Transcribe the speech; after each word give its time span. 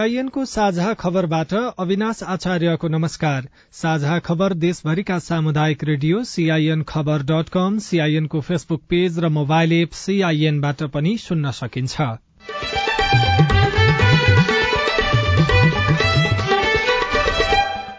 सीआईएनको 0.00 0.44
साझा 0.44 0.92
खबरबाट 0.94 1.52
अविनाश 1.78 2.22
आचार्यको 2.24 2.88
नमस्कार। 2.88 3.48
साझा 3.72 4.18
खबर 4.18 4.52
देशभरिका 4.56 5.18
सामुदायिक 5.18 5.84
radio 5.84 6.22
CIN 6.24 6.82
Khabar 6.88 7.22
dot 7.22 7.48
com 7.48 7.78
सीआईएनको 7.78 8.40
फेसबुक 8.40 8.82
पेज 8.88 9.18
र 9.18 9.28
मोबाइल 9.28 9.72
एप 9.72 9.92
सीआईएनबाट 9.94 10.82
पनि 10.94 11.16
सुन्न 11.18 11.50
सकिन्छ। 11.50 12.00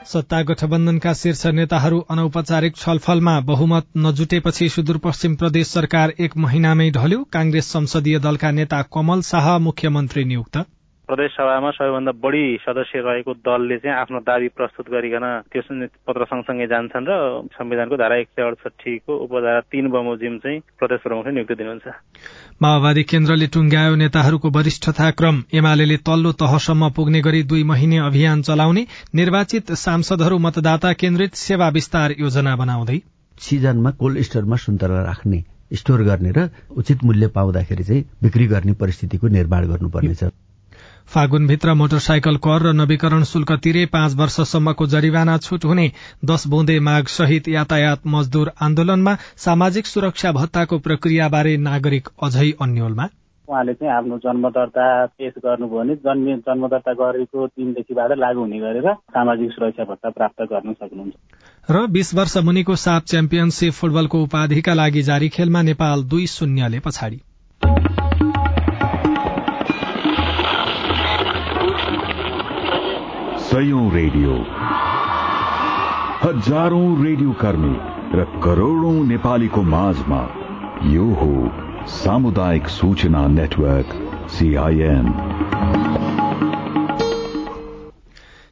सत्ता 0.07 0.41
गठबन्धनका 0.43 1.13
शीर्ष 1.13 1.45
नेताहरू 1.53 1.99
अनौपचारिक 2.09 2.75
छलफलमा 2.77 3.39
बहुमत 3.45 3.87
नजुटेपछि 3.99 4.69
सुदूरपश्चिम 4.71 5.35
प्रदेश 5.35 5.67
सरकार 5.69 6.13
एक 6.19 6.37
महिनामै 6.39 6.91
ढल्यो। 6.91 7.23
कांग्रेस 7.33 7.71
संसदीय 7.71 8.19
दलका 8.19 8.51
नेता 8.51 8.81
कमल 8.93 9.21
शाह 9.31 9.57
मुख्यमन्त्री 9.61 10.25
नियुक्त। 10.25 10.65
प्रदेश 11.11 11.31
सभामा 11.31 11.69
सबैभन्दा 11.71 12.11
बढी 12.23 12.43
सदस्य 12.63 12.99
रहेको 13.03 13.33
दलले 13.43 13.77
चाहिँ 13.77 13.95
आफ्नो 13.99 14.19
दावी 14.23 14.47
प्रस्तुत 14.55 14.87
गरिकन 14.89 15.25
त्यो 15.51 15.61
पत्र 16.07 16.23
सँगसँगै 16.25 16.67
जान्छन् 16.71 17.07
र 17.09 17.11
संविधानको 17.51 17.95
धारा 17.99 18.15
एक 18.15 18.27
सय 18.31 18.41
अडसठीको 18.41 19.11
उपधारा 19.25 19.59
तीन 19.67 19.89
बमोजिम 19.91 20.37
चाहिँ 20.39 20.59
प्रदेश 20.79 20.99
प्रमुखले 21.03 21.31
नियुक्ति 21.31 21.55
दिनुहुन्छ। 21.59 21.87
माओवादी 22.63 23.03
केन्द्रले 23.11 23.47
टुङ्ग्यायो 23.47 23.95
नेताहरूको 24.01 24.49
वरिष्ठता 24.55 25.09
क्रम 25.19 25.43
एमाले 25.53 25.97
तल्लो 25.99 26.31
तहसम्म 26.39 26.89
पुग्ने 26.95 27.21
गरी 27.21 27.41
दुई 27.43 27.63
महिने 27.67 27.97
अभियान 28.07 28.41
चलाउने 28.47 28.83
निर्वाचित 29.15 29.71
सांसदहरू 29.83 30.37
मतदाता 30.37 30.93
केन्द्रित 30.95 31.35
सेवा 31.35 31.67
विस्तार 31.69 32.15
योजना 32.19 32.55
बनाउँदै। 32.55 32.97
सिजनमा 33.37 33.91
कोल्ड 33.99 34.21
स्टोरमा 34.21 34.55
सुन्तला 34.63 35.01
राख्ने 35.03 35.43
स्टोर 35.75 36.03
गर्ने 36.03 36.31
र 36.37 36.47
उचित 36.77 37.03
मूल्य 37.03 37.27
पाउँदाखेरि 37.35 37.83
चाहिँ 37.83 38.03
बिक्री 38.23 38.47
गर्ने 38.47 38.73
परिस्थितिको 38.79 39.27
निर्माण 39.27 39.67
गर्नुपर्नेछ। 39.67 40.23
फागुनभित्र 41.11 41.73
मोटरसाइकल 41.75 42.35
कर 42.37 42.61
र 42.61 42.71
नवीकरण 42.73 43.23
शुल्क 43.25 43.51
तिरे 43.63 43.85
पाँच 43.93 44.15
वर्षसम्मको 44.15 44.85
जरिवाना 44.87 45.37
छूट 45.37 45.65
हुने 45.65 45.91
दश 46.25 46.47
बुँदे 46.47 46.79
माग 46.79 47.07
सहित 47.11 47.47
यातायात 47.49 48.07
मजदूर 48.07 48.51
आन्दोलनमा 48.61 49.15
सामाजिक 49.37 49.85
सुरक्षा 49.85 50.31
भत्ताको 50.33 50.79
प्रक्रियाबारे 50.79 51.55
नागरिक 51.59 52.07
अझै 52.23 52.51
अन्यलमा। 52.61 53.07
उहाँले 53.47 53.73
चाहिँ 53.73 53.93
आफ्नो 53.93 54.17
जन्म 54.17 54.47
दर्ता 54.49 54.83
पेश 55.19 55.33
गर्नुभयो 55.37 55.79
भने 55.79 55.95
जन्म 56.05 56.35
जन्म 56.47 56.67
दर्ता 56.67 56.93
गरेको 56.93 57.47
दिनदेखिबाट 57.47 58.11
लागू 58.17 58.39
हुने 58.39 58.59
गरेर 58.59 58.87
सामाजिक 59.11 59.51
सुरक्षा 59.51 59.83
भत्ता 59.83 60.09
प्राप्त 60.09 60.41
गर्न 60.51 60.73
सक्नुहुन्छ। 60.73 61.15
र 61.69 61.85
बीस 61.87 62.13
वर्ष 62.15 62.37
मुनिको 62.47 62.75
साप 62.75 63.03
च्याम्पियनशीप 63.05 63.73
फुटबलको 63.73 64.23
उपाधिका 64.23 64.73
लागि 64.73 65.01
जारी 65.01 65.29
खेलमा 65.29 65.61
नेपाल 65.61 66.03
दुई 66.05 66.25
शून्यले 66.27 66.79
पछाडि। 66.79 67.19
सयौं 73.51 73.85
रेडियो। 73.91 74.33
हजारौं 76.21 77.03
रेडियो 77.03 77.31
कर्मी 77.31 77.71
र 78.17 78.23
करोड़ौं 78.43 78.93
नेपालीको 79.07 79.63
माझमा 79.63 80.19
यो 80.85 81.07
हो 81.13 81.31
सामुदायिक 81.87 82.67
सूचना 82.67 83.25
नेटवर्क 83.27 83.91
सीआईएन 84.29 85.11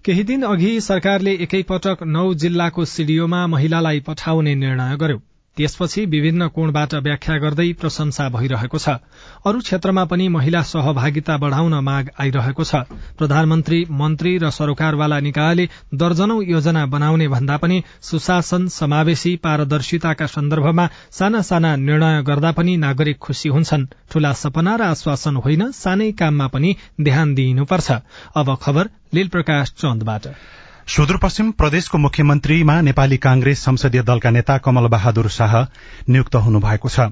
केही 0.05 0.23
दिन 0.23 0.43
अघि 0.43 0.73
सरकारले 0.81 1.33
एकैपटक 1.47 2.03
नौ 2.09 2.33
जिल्लाको 2.43 2.85
सिडिओमा 2.85 3.45
महिलालाई 3.47 3.99
पठाउने 3.99 4.55
निर्णय 4.55 4.97
गर्यो। 4.97 5.21
त्यसपछि 5.59 6.05
विभिन्न 6.05 6.47
कोणबाट 6.47 6.93
व्याख्या 7.03 7.35
गर्दै 7.37 7.71
प्रशंसा 7.75 8.27
भइरहेको 8.31 8.79
छ। 8.79 8.89
अरू 9.43 9.59
क्षेत्रमा 9.59 10.03
पनि 10.07 10.27
महिला 10.27 10.61
सहभागिता 10.63 11.35
बढ़ाउन 11.37 11.73
माग 11.83 12.09
आइरहेको 12.15 12.63
छ। 12.63 12.75
प्रधानमन्त्री 13.19 13.79
मन्त्री 13.91 14.31
र 14.37 14.49
सरोकारवाला 14.49 15.19
निकायले 15.19 15.65
दर्जनौ 15.93 16.37
योजना 16.41 16.85
बनाउने 16.85 17.27
भन्दा 17.27 17.57
पनि 17.57 17.81
सुशासन 18.01 18.67
समावेशी 18.71 19.35
पारदर्शिताका 19.43 20.25
सन्दर्भमा 20.25 20.85
साना 21.11 21.41
साना 21.41 21.75
निर्णय 21.75 22.23
गर्दा 22.23 22.51
पनि 22.51 22.77
नागरिक 22.77 23.19
खुशी 23.19 23.49
हुन्छन्। 23.49 23.87
ठूला 24.11 24.31
सपना 24.33 24.75
र 24.75 24.81
आश्वासन 24.95 25.35
होइन 25.43 25.71
सानै 25.75 26.11
काममा 26.11 26.47
पनि 26.47 26.75
ध्यान 27.01 27.35
दिइनुपर्छ। 27.35 27.91
अब 28.35 28.55
खबर 28.63 28.89
लील 29.13 29.27
प्रकाश 29.27 29.75
चन्दबाट। 29.77 30.27
सुदूरपश्चिम 30.89 31.51
प्रदेशको 31.51 31.97
मुख्यमन्त्रीमा 31.97 32.79
नेपाली 32.81 33.17
कांग्रेस 33.17 33.59
संसदीय 33.61 34.01
दलका 34.01 34.29
नेता 34.29 34.57
कमल 34.57 34.87
बहादुर 34.87 35.27
शाह 35.29 35.53
नियुक्त 36.09 36.35
हुनुभएको 36.35 36.89
छ। 36.89 37.05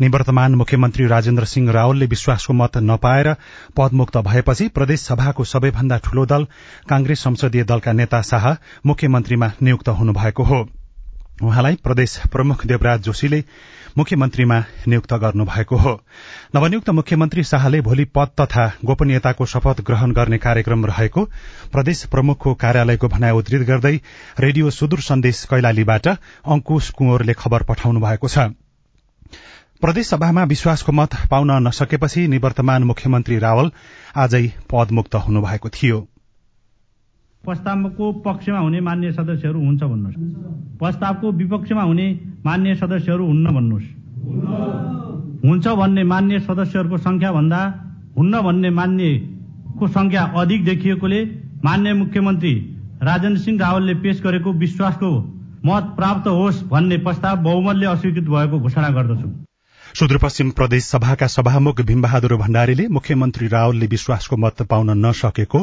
निवर्तमान 0.00 0.54
मुख्यमन्त्री 0.54 1.06
राजेन्द्र 1.06 1.44
सिंह 1.44 1.70
रावलले 1.70 2.06
विश्वासको 2.06 2.52
मत 2.52 2.76
नपाएर 2.82 3.32
पदमुक्त 3.76 4.16
भएपछि 4.18 4.68
प्रदेश 4.68 5.00
सभाको 5.00 5.44
सबैभन्दा 5.46 5.98
ठूलो 5.98 6.26
दल 6.26 6.46
कांग्रेस 6.90 7.22
संसदीय 7.22 7.64
दलका 7.64 7.92
नेता 7.92 8.22
शाह 8.22 8.50
मुख्यमन्त्रीमा 8.86 9.52
नियुक्त 9.62 9.88
हुनुभएको 9.94 10.42
हो। 10.42 10.66
उहाँलाई 11.42 11.74
प्रदेश 11.84 12.18
प्रमुख 12.32 12.66
देवराज 12.66 13.00
जोशीले 13.02 13.40
मुख्यमन्त्रीमा 13.98 14.58
नियुक्त 14.88 15.12
गर्नुभएको 15.14 15.76
हो। 15.76 15.92
नवनियुक्त 16.54 16.90
मुख्यमन्त्री 16.90 17.44
शाहले 17.44 17.80
भोलि 17.80 18.04
पद 18.04 18.28
तथा 18.40 18.66
गोपनीयताको 18.84 19.46
शपथ 19.46 19.80
ग्रहण 19.80 20.12
गर्ने 20.12 20.38
कार्यक्रम 20.38 20.86
रहेको 20.86 21.24
प्रदेश 21.72 22.04
प्रमुखको 22.06 22.54
कार्यालयको 22.54 23.08
भनाइ 23.08 23.30
उद्धृत 23.30 23.66
गर्दै 23.66 24.00
रेडियो 24.40 24.70
सुदूर 24.70 25.00
सन्देश 25.00 25.44
कैलालीबाट 25.44 26.08
अंकुश 26.08 26.90
कुंवरले 26.90 27.32
खबर 27.34 27.62
पठाउनु 27.62 28.00
भएको 28.00 28.28
छ। 28.28 28.38
प्रदेशसभामा 29.80 30.42
विश्वासको 30.44 30.92
मत 30.92 31.14
पाउन 31.30 31.50
नसकेपछि 31.62 32.26
निवर्तमान 32.28 32.82
मुख्यमन्त्री 32.84 33.38
रावल 33.38 33.70
आजै 34.16 34.44
पदमुक्त 34.70 35.14
हुनुभएको 35.14 35.68
थियो। 35.68 35.98
प्रस्तावको 37.44 38.12
पक्षमा 38.24 38.58
हुने 38.58 38.80
मान्य 38.80 39.12
सदस्यहरू 39.12 39.60
हुन्छ 39.60 39.82
भन्नुहोस्। 39.82 40.16
प्रस्तावको 40.78 41.32
विपक्षमा 41.32 41.82
हुने 41.82 42.06
मान्य 42.44 42.74
सदस्यहरू 42.74 43.26
हुन्न 43.26 43.54
भन्नुहोस्। 43.54 43.88
हुन्छ 45.44 45.66
भन्ने 45.68 46.04
मान्य 46.04 46.40
सदस्यहरूको 46.40 46.96
संख्या 46.98 47.32
भन्दा 47.32 47.60
हुन्न 48.16 48.40
भन्ने 48.42 48.70
मान्यको 48.70 49.86
संख्या 49.88 50.22
अधिक 50.36 50.64
देखिएकोले 50.64 51.20
मान्य 51.64 51.92
मुख्यमन्त्री 51.94 52.54
राजेन्द्र 53.02 53.40
सिंह 53.40 53.58
रावलले 53.60 53.94
पेश 54.02 54.22
गरेको 54.22 54.52
विश्वासको 54.54 55.10
मत 55.64 55.84
प्राप्त 55.96 56.26
होस् 56.28 56.62
भन्ने 56.68 56.96
प्रस्ताव 56.98 57.36
बहुमतले 57.42 57.86
अस्वीकृत 57.86 58.24
भएको 58.24 58.58
घोषणा 58.60 58.88
गर्दछु। 58.88 59.28
सुदूरपश्चिम 59.94 60.50
प्रदेश 60.50 60.84
सभाका 60.84 61.26
सभामुख 61.26 61.80
भीमबहादुर 61.80 62.34
भण्डारीले 62.36 62.86
मुख्यमन्त्री 62.90 63.46
रावलले 63.48 63.86
विश्वासको 63.86 64.36
मत 64.36 64.62
पाउन 64.62 64.90
नसकेको 64.98 65.58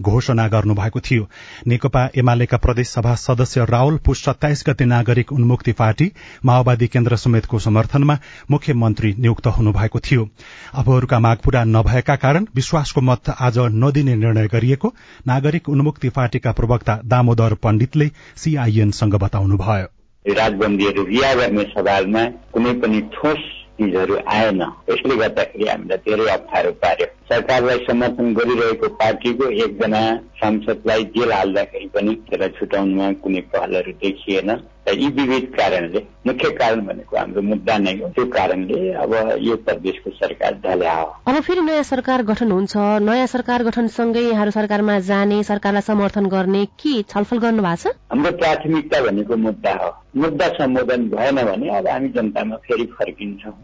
घोषणा 0.00 0.46
गर्नुभएको 0.48 1.00
थियो। 1.00 1.26
नेकपा 1.66 2.02
एमालेका 2.16 2.56
प्रदेश 2.56 2.88
सभा 2.88 3.14
सदस्य 3.14 3.64
रावल 3.64 3.96
पुष 4.06 4.22
सत्ताइस 4.24 4.62
गते 4.68 4.84
नागरिक 4.84 5.32
उन्मुक्ति 5.32 5.72
पार्टी 5.72 6.10
माओवादी 6.44 6.86
केन्द्र 6.86 7.16
समेतको 7.16 7.58
समर्थनमा 7.58 8.16
मुख्यमन्त्री 8.50 9.14
नियुक्त 9.18 9.46
हुनुभएको 9.48 10.00
थियो। 10.00 10.28
अबहरूका 10.74 11.18
माग 11.18 11.38
पूरा 11.44 11.64
नभएका 11.66 12.16
कारण 12.16 12.46
विश्वासको 12.54 13.00
मत 13.00 13.30
आज 13.40 13.58
नदिने 13.76 14.14
निर्णय 14.16 14.46
गरिएको 14.48 14.92
नागरिक 15.26 15.68
उन्मुक्ति 15.68 16.08
पार्टीका 16.10 16.52
प्रवक्ता 16.52 16.98
दामोदर 17.06 17.54
पण्डितले 17.62 18.08
सीआईएनसँग 18.36 19.14
बताउनुभयो। 19.24 19.88
राजबन्दीहरू 20.24 21.04
रिहा 21.04 21.34
गर्ने 21.34 21.64
सवालमा 21.64 22.24
कुनै 22.52 22.72
पनि 22.78 23.00
ठोस 23.14 23.42
चिजहरू 23.82 24.16
आएन। 24.26 24.60
यसले 24.90 25.16
गर्दाखेरि 25.16 25.64
हामीलाई 25.68 25.98
धेरै 26.06 26.26
अप्ठ्यारो 26.32 26.70
पार्यो। 26.82 27.06
सरकारलाई 27.30 27.78
समर्थन 27.78 28.34
गरिरहेको 28.34 28.88
पार्टीको 29.02 29.44
एकजना 29.64 30.02
सांसदलाई 30.40 31.04
जेल 31.16 31.32
हाल्दाखेरि 31.32 31.88
पनि 31.94 32.14
त्यसलाई 32.28 32.48
छुटाउनुमा 32.58 33.12
कुनै 33.22 33.40
पहलहरू 33.52 33.92
देखिएन। 34.02 34.50
यी 34.86 35.08
विविध 35.08 35.44
कारणले 35.56 36.00
मुख्य 36.26 36.50
कारण 36.52 36.80
भनेको 36.86 37.16
हाम्रो 37.16 37.42
मुद्दा 37.42 37.76
नै 37.78 37.92
हो 37.98 38.08
त्यो 38.16 38.24
कारणले 38.28 38.92
अब 39.02 39.14
यो 39.40 39.56
प्रदेशको 39.66 40.10
सरकार 40.12 40.54
ढल्या 40.64 40.94
हो 40.94 41.06
अब 41.26 41.40
फेरि 41.40 41.60
नयाँ 41.60 41.82
सरकार 41.82 42.22
गठन 42.22 42.50
हुन्छ 42.52 42.76
नयाँ 43.02 43.26
सरकार 43.26 43.62
गठनसँगै 43.64 44.22
यहाँहरू 44.22 44.50
सरकारमा 44.50 44.98
जाने 45.08 45.42
सरकारलाई 45.44 45.82
समर्थन 45.82 46.26
गर्ने 46.28 46.64
के 46.82 47.02
छलफल 47.04 47.38
गर्नु 47.38 47.62
भएको 47.62 47.90
छ 47.90 47.94
हाम्रो 48.10 48.32
प्राथमिकता 48.38 49.00
भनेको 49.02 49.36
मुद्दा 49.44 49.74
हो 49.74 49.92
मुद्दा 50.22 50.48
सम्बोधन 50.58 51.08
भएन 51.10 51.44
भने 51.44 51.76
अब 51.78 51.88
हामी 51.88 52.08
जनतामा 52.18 52.56
फेरि 52.66 52.86
फर्किन्छौँ 52.98 53.54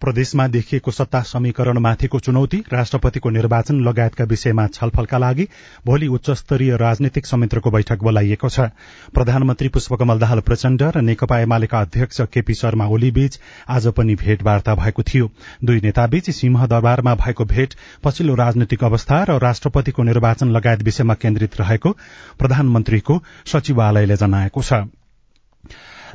प्रदेशमा 0.00 0.46
देखिएको 0.48 0.90
सत्ता 0.90 1.20
समीकरणमाथिको 1.22 2.18
चुनौती 2.20 2.58
राष्ट्रपतिको 2.72 3.30
निर्वाचन 3.30 3.80
लगायतका 3.80 4.24
विषयमा 4.24 4.66
छलफलका 4.68 5.18
लागि 5.18 5.46
भोलि 5.86 6.06
उच्च 6.08 6.30
स्तरीय 6.32 6.76
राजनीतिक 6.76 7.26
संयन्त्रको 7.26 7.70
बैठक 7.70 8.02
बोलाइएको 8.02 8.48
छ। 8.48 8.68
प्रधानमन्त्री 9.14 9.68
पुष्पकमल 9.68 10.18
दाहाल 10.18 10.40
प्रचण्ड 10.40 10.82
र 10.82 11.00
नेकपा 11.00 11.38
एमालेका 11.40 11.80
अध्यक्ष 11.80 12.20
केपी 12.32 12.54
शर्मा 12.54 12.86
ओलीबीच 12.88 13.38
आज 13.68 13.86
पनि 13.96 14.14
भेटवार्ता 14.16 14.74
भएको 14.74 15.02
थियो। 15.02 15.30
दुई 15.64 15.80
नेताबीच 15.80 16.30
सिंहदरबारमा 16.30 17.14
भएको 17.14 17.44
भेट 17.46 17.74
पछिल्लो 18.04 18.34
राजनीतिक 18.34 18.84
अवस्था 18.84 19.22
र 19.22 19.38
राष्ट्रपतिको 19.38 20.02
निर्वाचन 20.02 20.50
लगायत 20.50 20.82
विषयमा 20.82 21.14
केन्द्रित 21.16 21.60
रहेको 21.60 21.96
प्रधानमन्त्रीको 22.38 23.22
सचिवालयले 23.46 24.16
जनाएको 24.16 24.62
छ। 24.62 24.84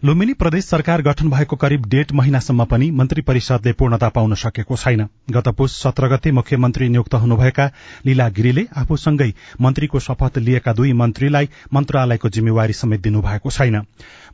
लुम्बिनी 0.03 0.33
प्रदेश 0.33 0.65
सरकार 0.65 1.01
गठन 1.01 1.29
भएको 1.29 1.55
करिब 1.55 1.85
डेढ 1.85 2.11
महिनासम्म 2.11 2.65
पनि 2.65 2.89
मन्त्री 2.91 3.21
परिषदले 3.21 3.73
पूर्णता 3.73 4.09
पाउन 4.09 4.33
सकेको 4.35 4.75
छैन। 4.75 5.05
गत 5.31 5.47
पुष 5.47 5.71
सत्र 5.73 6.07
गते 6.07 6.31
मुख्यमन्त्री 6.31 6.87
नियुक्त 6.89 7.13
हुनुभएका 7.15 7.69
लीला 8.05 8.27
गिरीले 8.29 8.65
आफूसँगै 8.77 9.31
मन्त्रीको 9.61 9.99
शपथ 9.99 10.37
लिएका 10.39 10.73
दुई 10.73 10.93
मन्त्रीलाई 10.93 11.49
मन्त्रालयको 11.73 12.29
जिम्मेवारी 12.29 12.73
समेत 12.73 13.01
दिनुभएको 13.01 13.51
छैन। 13.51 13.81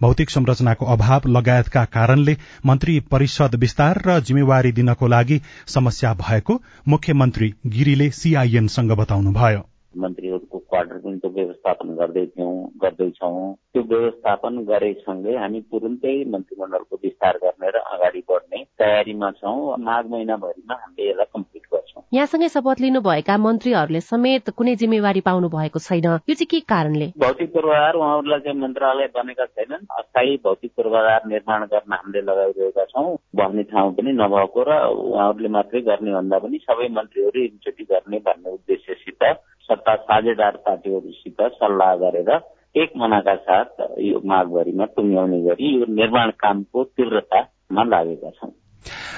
भौतिक 0.02 0.30
संरचनाको 0.30 0.86
अभाव 0.86 1.30
लगायतका 1.30 1.86
कारणले 1.92 2.38
मन्त्री 2.66 3.00
परिषद 3.12 3.56
विस्तार 3.56 4.02
र 4.08 4.20
जिम्मेवारी 4.22 4.72
दिनको 4.72 5.08
लागि 5.08 5.42
समस्या 5.68 6.14
भएको 6.14 6.62
मुख्यमन्त्री 6.88 7.54
गिरीले 7.68 8.10
सीआईएनसँग 8.16 8.92
बताउनुभयो। 8.98 9.68
मन्त्रीहरूको 10.04 10.58
क्वार्टर 10.70 10.98
पनि 11.04 11.18
त्यो 11.18 11.30
व्यवस्थापन 11.38 11.88
गर्दैथ्यौँ 12.00 12.54
गर्दैछौँ। 12.84 13.54
त्यो 13.74 13.84
व्यवस्थापन 13.84 14.54
गरेसँगै 14.70 15.36
हामी 15.38 15.62
तुरुन्तै 15.72 16.16
मन्त्रीमण्डलको 16.34 16.96
विस्तार 17.04 17.38
गर्ने 17.44 17.70
र 17.70 17.78
अगाडि 17.94 18.22
बढ्ने 18.30 18.64
तयारीमा 18.80 19.32
छौँ। 19.42 19.78
माघ 19.88 20.04
महिनाभरिमा 20.06 20.74
हामीले 20.74 21.10
यसलाई 21.10 21.32
कम्प्लिट 21.36 21.64
गर्छौँ। 21.74 22.04
यहाँसँगै 22.14 22.50
शपथ 22.56 22.82
लिनुभएका 22.82 23.38
मन्त्रीहरूले 23.38 24.02
समेत 24.02 24.50
कुनै 24.58 24.76
जिम्मेवारी 24.82 25.22
पाउनु 25.28 25.50
भएको 25.50 25.80
छैन। 25.80 26.06
यो 26.30 26.34
चाहिँ 26.34 26.48
के 26.52 26.60
कारणले? 26.74 27.08
भौतिक 27.18 27.54
पूर्वाधार 27.54 27.96
उहाँहरूलाई 27.96 28.40
चाहिँ 28.40 28.60
मन्त्रालय 28.62 29.08
बनेका 29.18 29.46
छैनन्। 29.46 29.86
अस्थायी 30.00 30.38
भौतिक 30.44 30.72
पूर्वाधार 30.78 31.22
निर्माण 31.28 31.66
गर्न 31.74 31.94
हामीले 31.94 32.22
लगाइरहेका 32.22 32.86
छौँ 32.86 33.16
बस्ने 33.36 33.64
ठाउँ 33.72 33.94
पनि 33.96 34.12
नभएको 34.22 34.62
र 34.68 34.72
उहाँहरूले 34.88 35.50
मात्रै 35.58 35.82
गर्ने 35.82 36.14
भन्दा 36.14 36.38
पनि 36.40 36.58
सबै 36.64 36.88
मन्त्रीहरू 36.98 37.40
एकचोटि 37.44 37.84
गर्ने 37.92 38.18
भन्ने 38.28 38.50
उद्देश्यसित 38.52 39.24
सत्ता 39.70 39.96
साझेदार 40.04 40.56
पार्टीहरूसित 40.66 41.42
सल्लाह 41.56 41.96
गरेर 42.04 42.30
एक 42.76 42.92
मनाका 42.98 43.36
साथ 43.48 43.82
यो 44.02 44.22
माघभरिमा 44.26 44.86
टुङ्ग्याउने 44.96 45.42
गरी 45.42 45.74
यो 45.80 45.86
निर्माण 45.96 46.32
कामको 46.40 46.84
तीव्रतामा 46.98 47.84
लागेका 47.94 48.30
छौं 48.30 48.52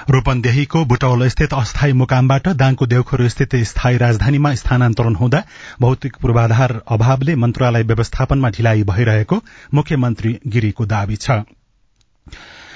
रूपन्देहीको 0.10 0.84
बुटौल 0.86 1.28
स्थित 1.28 1.54
अस्थायी 1.54 1.94
मुकामबाट 1.94 2.48
दाङको 2.62 2.86
देउखोरो 2.86 3.28
स्थित 3.30 3.56
स्थायी 3.72 3.98
राजधानीमा 3.98 4.54
स्थानान्तरण 4.62 5.16
हुँदा 5.16 5.42
भौतिक 5.82 6.16
पूर्वाधार 6.22 6.74
अभावले 6.88 7.36
मन्त्रालय 7.44 7.84
व्यवस्थापनमा 7.92 8.50
ढिलाइ 8.58 8.84
भइरहेको 8.92 9.42
मुख्यमन्त्री 9.74 10.32
गिरीको 10.48 10.86
दावी 10.86 11.16
छ। 11.16 11.42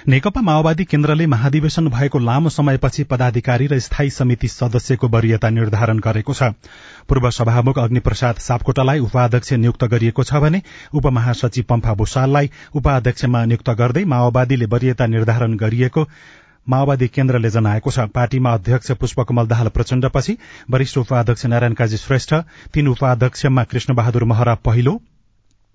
नेकपा 0.07 0.41
माओवादी 0.41 0.83
केन्द्रले 0.83 1.25
महाधिवेशन 1.25 1.87
भएको 1.87 2.19
लामो 2.19 2.49
समयपछि 2.49 3.03
पदाधिकारी 3.03 3.67
र 3.67 3.79
स्थायी 3.79 4.09
समिति 4.09 4.47
सदस्यको 4.47 5.07
वरियता 5.07 5.49
निर्धारण 5.49 5.99
गरेको 5.99 6.33
छ। 6.33 6.51
पूर्व 7.07 7.29
सभामुख 7.31 7.79
अग्निप्रसाद 7.79 8.35
सापकोटालाई 8.37 8.99
उपाध्यक्ष 8.99 9.53
नियुक्त 9.53 9.83
गरिएको 9.85 10.23
छ 10.23 10.41
भने 10.43 10.61
उपमहासचिव 10.93 11.65
पम्फा 11.69 11.93
भूषाललाई 11.95 12.49
उपाध्यक्षमा 12.75 13.45
नियुक्त 13.45 13.69
गर्दै 13.79 14.03
माओवादीले 14.05 14.65
वरियता 14.65 15.07
निर्धारण 15.07 15.55
गरिएको 15.55 16.07
माओवादी 16.67 17.07
केन्द्रले 17.07 17.49
जनाएको 17.49 17.91
छ। 17.91 18.11
पार्टीमा 18.11 18.53
अध्यक्ष 18.53 18.91
पुष्पकमल 18.99 19.47
दाहाल 19.47 19.67
प्रचण्डपछि 19.71 20.37
वरिष्ठ 20.71 20.97
उपाध्यक्ष 20.97 21.45
नारायण 21.45 21.73
काजी 21.79 21.97
श्रेष्ठ 21.97 22.33
तीन 22.73 22.87
उपाध्यक्षमा 22.89 23.63
कृष्ण 23.71 23.95
बहादुर 23.95 24.23
महरा 24.25 24.55
पहिलो 24.67 24.99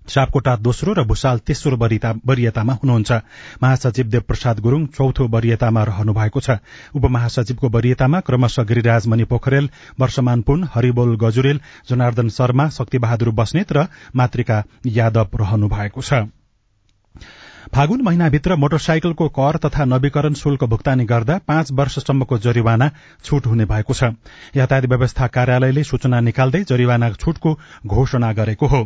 सापकोटा 0.09 0.55
दोस्रो 0.57 0.93
र 0.93 1.03
भूषाल 1.05 1.37
तेस्रो 1.39 1.77
वरियतामा 1.77 2.73
हुनुहुन्छ। 2.73 3.11
महासचिव 3.61 4.05
देवप्रसाद 4.07 4.59
गुरूङ 4.59 4.85
चौथो 4.89 5.27
वरियतामा 5.27 5.83
रहनु 5.83 6.13
भएको 6.13 6.39
छ। 6.39 6.57
उपमहासचिवको 6.95 7.69
वरियतामा 7.69 8.19
क्रमशः 8.21 8.63
गिरिराज 8.63 9.07
मणि 9.07 9.23
पोखरेल 9.25 9.69
वर्षमान 9.99 10.41
पुन 10.41 10.67
हरिबोल 10.73 11.15
गजुरेल 11.17 11.59
जनार्दन 11.89 12.29
शर्मा 12.29 12.69
शक्तिबहादुर 12.71 13.29
बस्नेत 13.33 13.71
र 13.71 13.87
मातृका 14.15 14.63
यादव 14.87 15.29
रहनु 15.35 15.67
भएको 15.69 16.01
छ। 16.01 16.25
फागुन 17.69 18.01
महिनाभित्र 18.01 18.55
मोटरसाइकलको 18.55 19.27
कर 19.29 19.57
तथा 19.57 19.85
नवीकरण 19.85 20.33
शुल्क 20.33 20.63
भुक्तानी 20.65 21.05
गर्दा 21.05 21.37
पाँच 21.47 21.71
वर्षसम्मको 21.71 22.37
जरिवाना 22.39 22.89
छूट 23.23 23.45
हुने 23.45 23.65
भएको 23.65 23.93
छ। 23.93 24.03
यातायात 24.55 24.85
व्यवस्था 24.85 25.27
कार्यालयले 25.27 25.83
सूचना 25.83 26.19
निकाल्दै 26.19 26.63
जरिवाना 26.65 27.11
छूटको 27.13 27.57
घोषणा 27.85 28.31
गरेको 28.33 28.67
हो। 28.67 28.81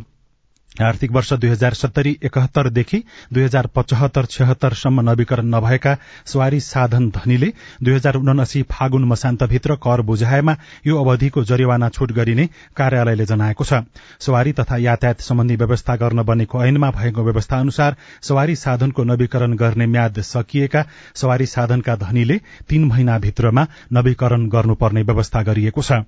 आर्थिक 0.82 1.12
वर्ष 1.12 1.32
दुई 1.34 1.50
हजार 1.50 1.74
सत्तरी 1.74 2.12
एकहत्तरदेखि 2.26 2.98
दुई 3.34 3.44
हजार 3.44 3.68
पचहत्तर 3.76 4.26
छहत्तरसम्म 4.26 5.02
नवीकरण 5.10 5.46
नभएका 5.46 5.96
सवारी 6.26 6.60
साधन 6.60 7.10
धनीले 7.10 7.52
दुई 7.84 7.94
हजार 7.94 8.16
उनासी 8.16 8.62
फागुन 8.72 9.04
मसान्तभित्र 9.08 9.76
कर 9.84 10.02
बुझाएमा 10.02 10.56
यो 10.88 11.04
अवधिको 11.04 11.44
जरिवाना 11.44 11.90
छूट 11.90 12.12
गरिने 12.12 12.48
कार्यालयले 12.78 13.26
जनाएको 13.26 13.64
छ। 13.64 13.82
सवारी 14.20 14.54
तथा 14.54 14.78
यातायात 14.78 15.22
सम्बन्धी 15.22 15.56
व्यवस्था 15.56 15.96
गर्न 15.96 16.24
बनेको 16.24 16.64
ऐनमा 16.66 16.90
भएको 16.92 17.24
व्यवस्था 17.24 17.60
अनुसार 17.60 17.96
सवारी 18.22 18.56
साधनको 18.56 19.04
नवीकरण 19.04 19.54
गर्ने 19.56 19.86
म्याद 19.88 20.20
सकिएका 20.24 20.86
सवारी 21.16 21.46
साधनका 21.46 21.96
धनीले 22.02 22.40
तीन 22.70 22.86
महिनाभित्रमा 22.86 23.68
नवीकरण 23.94 24.50
गर्नुपर्ने 24.50 25.02
व्यवस्था 25.04 25.44
गरिएको 25.44 25.82
छ। 25.84 26.02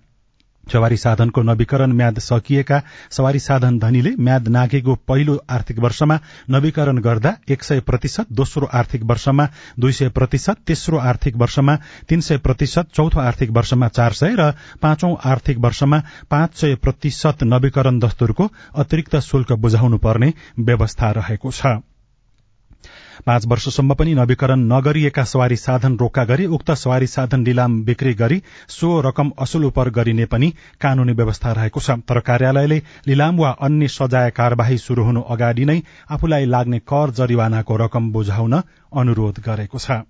सवारी 0.74 0.98
साधनको 0.98 1.42
नवीकरण 1.42 1.92
म्याद 1.92 2.20
सकिएका 2.20 2.82
सवारी 3.12 3.40
साधन 3.40 3.78
धनीले 3.80 4.12
म्याद 4.20 4.48
नागेको 4.48 4.96
पहिलो 5.08 5.40
आर्थिक 5.50 5.80
वर्षमा 5.80 6.20
नवीकरण 6.50 6.98
गर्दा 7.00 7.36
एक 7.50 7.64
सय 7.64 7.80
प्रतिशत 7.80 8.28
दोस्रो 8.32 8.70
आर्थिक 8.74 9.04
वर्षमा 9.04 9.48
दुई 9.80 9.92
सय 9.92 10.10
प्रतिशत 10.10 10.58
तेस्रो 10.68 10.98
आर्थिक 10.98 11.36
वर्षमा 11.38 11.76
तीन 12.10 12.22
सय 12.22 12.38
प्रतिशत 12.38 12.88
चौथो 12.94 13.20
आर्थिक 13.20 13.52
वर्षमा 13.52 13.88
चार 13.88 14.14
सय 14.14 14.36
र 14.40 14.52
पाँचौं 14.82 15.16
आर्थिक 15.26 15.58
वर्षमा 15.60 16.02
पाँच 16.30 16.56
सय 16.56 16.76
प्रतिशत 16.76 17.44
नवीकरण 17.44 18.00
दस्तुरको 18.00 18.52
अतिरिक्त 18.76 19.16
शुल्क 19.24 19.52
बुझाउनु 19.52 19.98
पर्ने 19.98 20.34
व्यवस्था 20.60 21.12
रहेको 21.12 21.52
छ। 21.52 21.78
पाँच 23.26 23.46
वर्षसम्म 23.48 23.94
पनि 23.94 24.14
नवीकरण 24.14 24.60
नगरिएका 24.72 25.24
सवारी 25.26 25.56
साधन 25.58 25.98
रोक्का 25.98 26.24
गरी 26.26 26.46
उक्त 26.48 26.72
सवारी 26.74 27.08
साधन 27.08 27.44
लिलाम 27.44 27.82
बिक्री 27.84 28.14
गरी 28.14 28.42
सो 28.70 29.00
रकम 29.02 29.32
असुल 29.40 29.66
उपर 29.66 29.90
गरिने 29.92 30.26
पनि 30.26 30.54
कानूनी 30.82 31.14
व्यवस्था 31.14 31.52
रहेको 31.52 31.80
छ। 31.80 32.00
तर 32.02 32.20
कार्यालयले 32.22 32.82
लिलाम 33.08 33.38
वा 33.38 33.50
अन्य 33.62 33.88
सजाय 33.90 34.32
कार्यवाही 34.32 34.78
शुरू 34.78 35.04
हुनु 35.04 35.22
अगाडि 35.30 35.66
नै 35.66 35.80
आफूलाई 36.12 36.46
लाग्ने 36.46 36.80
कर 36.86 37.16
जरिवानाको 37.18 37.78
रकम 37.78 38.12
बुझाउन 38.12 38.62
अनुरोध 38.94 39.40
गरेको 39.46 39.80
छ। 39.80 40.04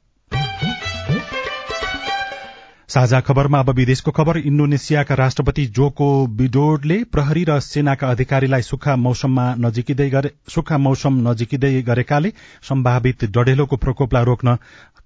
साझा 2.90 3.20
खबरमा 3.20 3.60
अब 3.60 3.70
विदेशको 3.72 4.12
खबर। 4.12 4.38
इण्डोनेसियाका 4.40 5.16
राष्ट्रपति 5.16 5.66
जोको 5.76 6.10
विडोडले 6.38 6.98
प्रहरी 7.12 7.44
र 7.44 7.60
सेनाका 7.60 8.10
अधिकारीलाई 8.10 8.62
सुक्खा 8.62 8.96
मौसममा 8.98 9.46
नजिकिँदै 9.60 10.22
सुक्खा 10.50 10.78
मौसम 10.80 11.18
नजिकिँदै 11.28 11.82
गरेकाले 11.84 12.32
सम्भावित 12.64 13.26
डढेलोको 13.32 13.78
प्रकोपलाई 13.78 14.26
रोक्न 14.26 14.58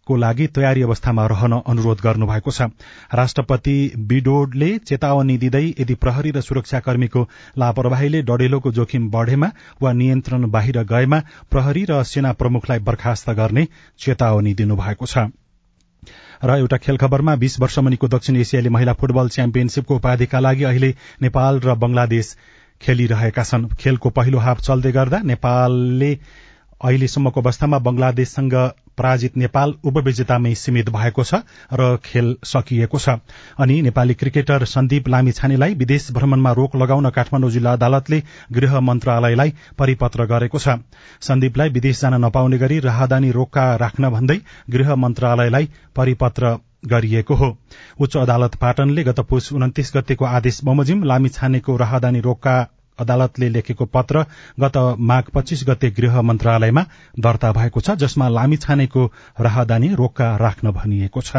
को 0.07 0.15
लागि 0.17 0.47
तयारी 0.49 0.81
अवस्थामा 0.81 1.25
रहन 1.27 1.53
अनुरोध 1.63 2.01
गर्नुभएको 2.03 2.51
छ। 2.51 2.69
राष्ट्रपति 3.15 3.77
विडोडले 4.09 4.77
चेतावनी 4.83 5.37
दिँदै 5.37 5.65
यदि 5.71 5.95
प्रहरी 5.95 6.31
र 6.31 6.41
सुरक्षाकर्मीको 6.41 7.27
लापरवाहीले 7.57 8.21
डढेलोको 8.27 8.71
जोखिम 8.73 9.09
बढ़ेमा 9.11 9.51
वा 9.81 9.93
नियन्त्रण 9.93 10.49
बाहिर 10.51 10.83
गएमा 10.85 11.19
प्रहरी 11.51 11.85
र 11.89 12.03
सेना 12.05 12.31
प्रमुखलाई 12.33 12.79
बर्खास्त 12.81 13.29
गर्ने 13.39 13.67
चेतावनी 13.99 14.53
दिनुभएको 14.53 15.05
छ। 15.05 15.31
र 16.41 16.57
एउटा 16.57 16.77
खेल 16.77 16.97
खबरमा 16.97 17.35
बीस 17.35 17.59
वर्ष 17.59 17.77
मुनिको 17.79 18.07
दक्षिण 18.07 18.35
एसियाली 18.37 18.69
महिला 18.69 18.93
फुटबल 18.93 19.29
च्याम्पियनशीपको 19.29 19.95
उपाधिका 19.95 20.39
लागि 20.39 20.63
अहिले 20.63 20.93
नेपाल 21.21 21.59
र 21.59 21.75
बंगलादेश 21.75 22.35
खेलिरहेका 22.81 23.43
छन्। 23.43 23.67
खेलको 23.75 24.09
पहिलो 24.09 24.39
हाफ 24.39 24.61
चल्दै 24.61 24.91
गर्दा 24.91 25.19
नेपालले 25.25 26.11
अहिलेसम्मको 26.81 27.41
अवस्थामा 27.41 27.79
बंगलादेशसँग 27.79 28.53
पराजित 28.99 29.37
नेपाल 29.37 29.73
उपविजेतामै 29.83 30.53
सीमित 30.55 30.89
भएको 30.91 31.23
छ 31.23 31.41
र 31.73 31.89
खेल 32.03 32.35
सकिएको 32.45 32.99
छ। 32.99 33.17
अनि 33.57 33.81
नेपाली 33.81 34.13
क्रिकेटर 34.13 34.65
सन्दीप 34.67 35.07
लामिछानेलाई 35.07 35.73
विदेश 35.75 36.11
भ्रमणमा 36.11 36.51
रोक 36.53 36.75
लगाउन 36.75 37.09
काठमाडौँ 37.09 37.51
जिल्ला 37.51 37.73
अदालतले 37.73 38.21
गृह 38.51 38.79
मन्त्रालयलाई 38.81 39.53
परिपत्र 39.77 40.25
गरेको 40.27 40.59
छ। 40.59 40.79
सन्दीपलाई 41.21 41.69
विदेश 41.71 42.01
जान 42.01 42.21
नपाउने 42.25 42.57
गरी 42.57 42.79
राहदानी 42.81 43.31
रोक्का 43.31 43.75
राख्न 43.77 44.09
भन्दै 44.09 44.39
गृह 44.69 44.95
मन्त्रालयलाई 44.95 45.69
परिपत्र 45.95 46.57
गरिएको 46.87 47.35
हो। 47.35 47.47
उच्च 47.99 48.17
अदालत 48.17 48.55
पाटनले 48.55 49.03
गत 49.03 49.19
पुष 49.29 49.51
उन्तिस 49.53 49.91
गतेको 49.95 50.25
आदेश 50.25 50.59
बमोजिम 50.63 51.03
लामिछानेको 51.03 51.75
राहदानी 51.77 52.19
रोक्का 52.21 52.55
अदालतले 52.99 53.49
लेखेको 53.49 53.85
पत्र 53.85 54.25
गत 54.59 54.77
माघ 54.99 55.23
पच्चीस 55.33 55.63
गते 55.67 55.89
गृह 55.91 56.21
मन्त्रालयमा 56.21 56.85
दर्ता 57.19 57.51
भएको 57.51 57.79
छ 57.79 57.91
जसमा 57.91 58.27
लामिछानेको 58.29 59.05
राहदानी 59.41 59.93
रोक्का 59.93 60.35
राख्न 60.37 60.71
भनिएको 60.71 61.21
छ। 61.21 61.35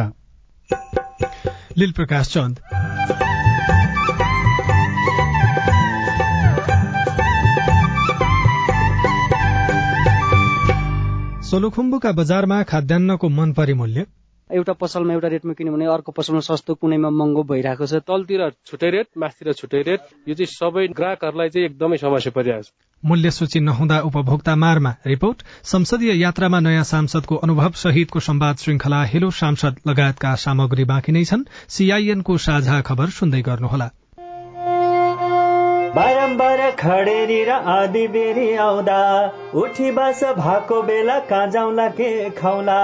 सोलुखुम्बुका 11.51 12.11
बजारमा 12.13 12.63
खाद्यान्नको 12.63 13.29
मन 13.29 13.53
परिमूल्य 13.53 14.07
एउटा 14.51 14.73
पसलमा 14.73 15.13
एउटा 15.15 15.29
रेटमा 15.29 15.53
किन्यो 15.53 15.73
भने 15.75 15.87
अर्को 15.87 16.13
पसलमा 16.13 16.41
सस्तो 16.41 16.75
कुनैमा 16.75 17.11
महँगो 17.11 17.43
भइरहेको 17.43 17.87
छ। 17.87 18.03
तलतिर 18.03 18.51
छुट्टै 18.67 18.91
रेट 18.91 19.07
माथितिर 19.19 19.53
छुट्टै 19.53 19.83
रेट। 19.83 20.01
यो 20.29 20.35
चाहिँ 20.35 20.47
सबै 20.47 20.87
ग्राहकहरूलाई 20.91 21.49
चाहिँ 21.49 21.67
एकदमै 21.67 21.97
समस्या 21.97 22.33
परिरहेको 22.35 22.63
छ। 22.63 22.73
मूल्य 23.03 23.31
सूची 23.31 23.61
नहुँदा 23.61 24.01
उपभोक्ता 24.01 24.57
मारमा 24.57 24.93
रिपोर्ट। 25.07 25.39
संसदीय 25.65 26.21
यात्रामा 26.21 26.61
नयाँ 26.61 26.85
सांसदको 26.85 27.37
अनुभव 27.37 27.71
सहितको 27.79 28.21
संवाद 28.21 28.57
श्रृंखला 28.57 29.01
हेलो 29.05 29.31
सांसद 29.31 29.75
लगायतका 29.89 30.35
सामग्री 30.35 30.85
बाँकी 30.85 31.13
नै 31.13 31.25
छन्। 31.25 31.49
सीआईएनको 31.69 32.37
साझा 32.39 32.81
खबर 32.81 33.07
सुन्दै 33.09 33.43
गर्नुहोला। 33.43 33.89
खडेरी 36.71 37.45
र 37.45 37.51
आदि 37.51 38.07
बेरी 38.09 38.55
आउँदा। 38.55 39.01
उठी 39.55 39.91
बास 39.91 40.25
भएको 40.25 40.83
बेला 40.83 41.19
कहाँ 41.21 41.47
जाउँला 41.47 41.89
के 41.89 42.31
खाउला। 42.31 42.81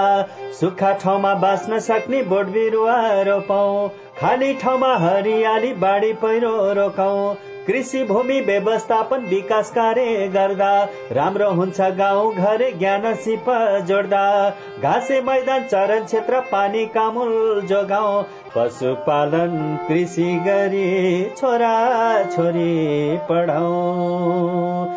सुक्खा 0.59 0.93
ठाउँमा 0.93 1.33
बाँच्न 1.35 1.79
सक्ने 1.79 2.21
बोट 2.23 2.45
बिरुवा 2.47 2.97
रोपौँ। 3.21 3.89
खाली 4.19 4.53
ठाउँमा 4.53 4.95
हरियाली 4.97 5.73
बाढी 5.73 6.11
पहिरो 6.13 6.51
रोकाउँ। 6.73 7.35
कृषि 7.67 8.03
भूमि 8.03 8.39
व्यवस्थापन 8.41 9.25
विकास 9.29 9.69
कार्य 9.71 10.27
गर्दा 10.27 10.71
राम्रो 11.11 11.49
हुन्छ 11.53 11.89
गाउँ 11.97 12.33
घर 12.35 12.63
ज्ञान 12.79 13.13
सिप 13.15 13.45
जोड्दा। 13.87 14.23
घाँसे 14.81 15.21
मैदान 15.21 15.63
चरण 15.63 16.05
क्षेत्र 16.05 16.39
पानी 16.51 16.85
कामुल 16.95 17.61
जोगाउँ। 17.69 18.23
पशुपालन 18.55 19.55
कृषि 19.87 20.33
गरी 20.47 20.89
छोरा 21.37 21.75
छोरी 22.31 23.17
पढाउँ। 23.29 24.96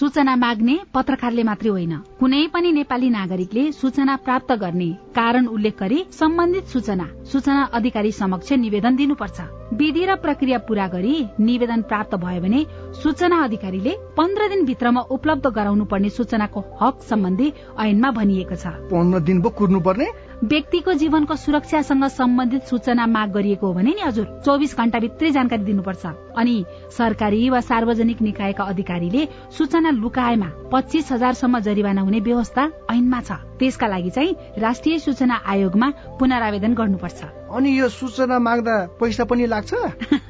सूचना 0.00 0.34
माग्ने 0.36 0.74
पत्रकारले 0.94 1.42
मात्रै 1.44 1.70
होइन। 1.70 1.94
कुनै 2.20 2.40
पनि 2.52 2.70
नेपाली 2.72 3.08
नागरिकले 3.10 3.64
सूचना 3.72 4.14
प्राप्त 4.24 4.52
गर्ने 4.62 4.88
कारण 5.12 5.46
उल्लेख 5.46 5.74
गरी 5.76 5.98
सम्बन्धित 6.10 6.72
सूचना 6.72 7.06
सूचना 7.32 7.62
अधिकारी 7.78 8.12
समक्ष 8.12 8.52
निवेदन 8.64 8.96
दिनुपर्छ। 8.96 9.40
विधि 9.80 10.04
र 10.04 10.14
प्रक्रिया 10.16 10.58
पूरा 10.68 10.86
गरी 10.88 11.12
निवेदन 11.40 11.82
प्राप्त 11.82 12.14
भयो 12.16 12.40
भने 12.40 12.64
सूचना 13.02 13.42
अधिकारीले 13.44 13.92
पन्ध्र 14.16 14.48
दिनभित्रमा 14.48 15.00
उपलब्ध 15.10 15.46
गराउनु 15.50 15.84
पर्ने 15.84 16.08
सूचनाको 16.10 16.60
हक 16.80 17.04
सम्बन्धी 17.10 17.52
ऐनमा 17.78 18.10
भनिएको 18.10 18.56
छ। 18.56 18.66
पन्ध्र 18.88 19.20
दिन 19.20 19.42
पो 19.42 19.48
कुर्नु 19.52 19.80
पर्ने 19.80 20.08
व्यक्तिको 20.42 20.92
जीवनको 20.96 21.36
सुरक्षासँग 21.36 22.04
सम्बन्धित 22.10 22.62
सूचना 22.64 23.06
माग 23.06 23.32
गरिएको 23.32 23.66
हो 23.66 23.72
भने 23.74 23.92
नि 23.92 24.00
हजुर 24.00 24.26
चौबिस 24.44 24.76
घण्टाभित्रै 24.76 25.30
जानकारी 25.30 25.64
दिनुपर्छ। 25.64 26.04
अनि 26.36 26.64
सरकारी 26.98 27.50
वा 27.50 27.60
सार्वजनिक 27.60 28.22
निकायका 28.22 28.64
अधिकारीले 28.64 29.28
सूचना 29.58 29.90
लुकाएमा 29.90 30.50
पच्चिस 30.72 31.12
हजारसम्म 31.12 31.58
जरिवाना 31.60 32.00
हुने 32.00 32.20
व्यवस्था 32.20 32.70
ऐनमा 32.90 33.20
छ। 33.20 33.32
त्यसका 33.58 33.86
लागि 33.86 34.10
चाहिँ 34.10 34.36
राष्ट्रिय 34.58 34.98
सूचना 34.98 35.34
आयोगमा 35.46 35.88
पुनरावेदन 36.18 36.74
गर्नुपर्छ। 36.74 37.24
अनि 37.50 37.70
यो 37.80 37.88
सूचना 37.88 38.38
माग्दा 38.38 38.74
पैसा 39.00 39.24
पनि 39.24 39.46
लाग्छ? 39.46 39.74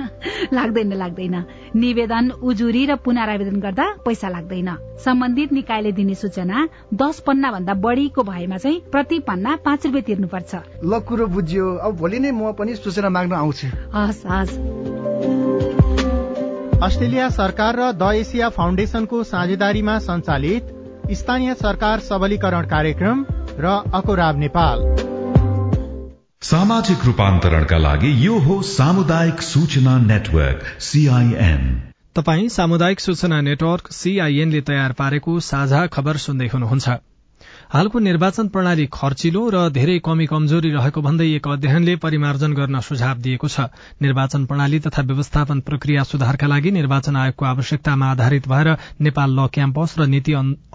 लाग्दैन 0.52 0.92
लाग्दैन। 0.92 1.36
निवेदन 1.76 2.30
उजुरी 2.42 2.86
र 2.86 2.96
पुनरावेदन 2.96 3.60
गर्दा 3.60 3.86
पैसा 4.04 4.28
लाग्दैन। 4.28 4.70
सम्बन्धित 5.04 5.52
निकायले 5.52 5.92
दिने 5.92 6.14
सूचना 6.14 6.68
दस 6.94 7.20
पन्ना 7.20 7.50
भन्दा 7.52 7.74
बढीको 7.74 8.22
भएमा 8.22 8.56
चाहिँ 8.56 8.80
प्रति 8.92 9.18
पन्ना 9.18 9.56
पाँच 9.64 9.86
रुपियाँ 9.86 10.02
तिर्नुपर्छ। 10.02 10.54
ल 10.84 11.00
कुरो 11.00 11.26
बुझ्यो। 11.26 11.66
अब 11.76 11.96
भोलि 11.96 12.18
नै 12.18 12.30
म 12.32 12.52
पनि 12.52 12.74
सूचना 12.74 13.08
माग्न 13.08 13.32
आउँछु। 13.32 13.68
हस् 13.94 14.26
हस्। 14.26 15.39
अस्ट्रेलिया 16.82 17.28
सरकार 17.30 17.76
र 17.76 17.86
द 17.92 18.06
एसिया 18.16 18.48
फाउन्डेशनको 18.48 19.22
साझेदारीमा 19.24 19.96
सञ्चालित 19.98 20.68
स्थानीय 21.12 21.54
सरकार 21.54 22.00
सबलीकरण 22.00 22.66
कार्यक्रम 22.66 23.24
र 23.58 23.72
अकोराब 23.94 24.38
नेपाल। 24.38 24.86
सामाजिक 26.42 27.04
रूपान्तरणका 27.04 27.78
लागि 27.78 28.14
यो 28.26 28.38
हो 28.38 28.56
सामुदायिक 28.62 29.42
सूचना 29.42 29.98
नेटवर्क 30.06 30.64
सीआईएन 30.80 31.68
तपाई 32.16 32.48
सामुदायिक 32.48 33.00
सूचना 33.00 33.40
नेटवर्क 33.40 33.92
सीआईएनले 33.92 34.60
तयार 34.72 34.92
पारेको 34.98 35.38
साझा 35.44 35.86
खबर 35.92 36.16
सुन्दै 36.26 36.48
हुनुहुन्छ। 36.54 36.88
हालको 37.70 37.98
निर्वाचन 37.98 38.48
प्रणाली 38.50 38.84
खर्चिलो 38.92 39.40
र 39.54 39.58
धेरै 39.70 39.98
कमी 40.02 40.24
कमजोरी 40.26 40.70
रहेको 40.70 41.00
भन्दै 41.00 41.26
एक 41.32 41.46
अध्ययनले 41.48 41.94
परिमार्जन 42.02 42.52
गर्न 42.52 42.78
सुझाव 42.82 43.18
दिएको 43.22 43.48
छ। 43.48 43.66
निर्वाचन 44.02 44.44
प्रणाली 44.44 44.78
तथा 44.86 45.02
व्यवस्थापन 45.06 45.60
प्रक्रिया 45.68 46.02
सुधारका 46.02 46.46
लागि 46.50 46.70
निर्वाचन 46.70 47.16
आयोगको 47.16 47.44
आवश्यकतामा 47.46 48.06
आधारित 48.10 48.48
भएर 48.50 48.68
नेपाल 49.06 49.30
ल 49.30 49.46
क्याम्पस 49.54 49.94
र 49.98 50.06
नीति 50.10 50.32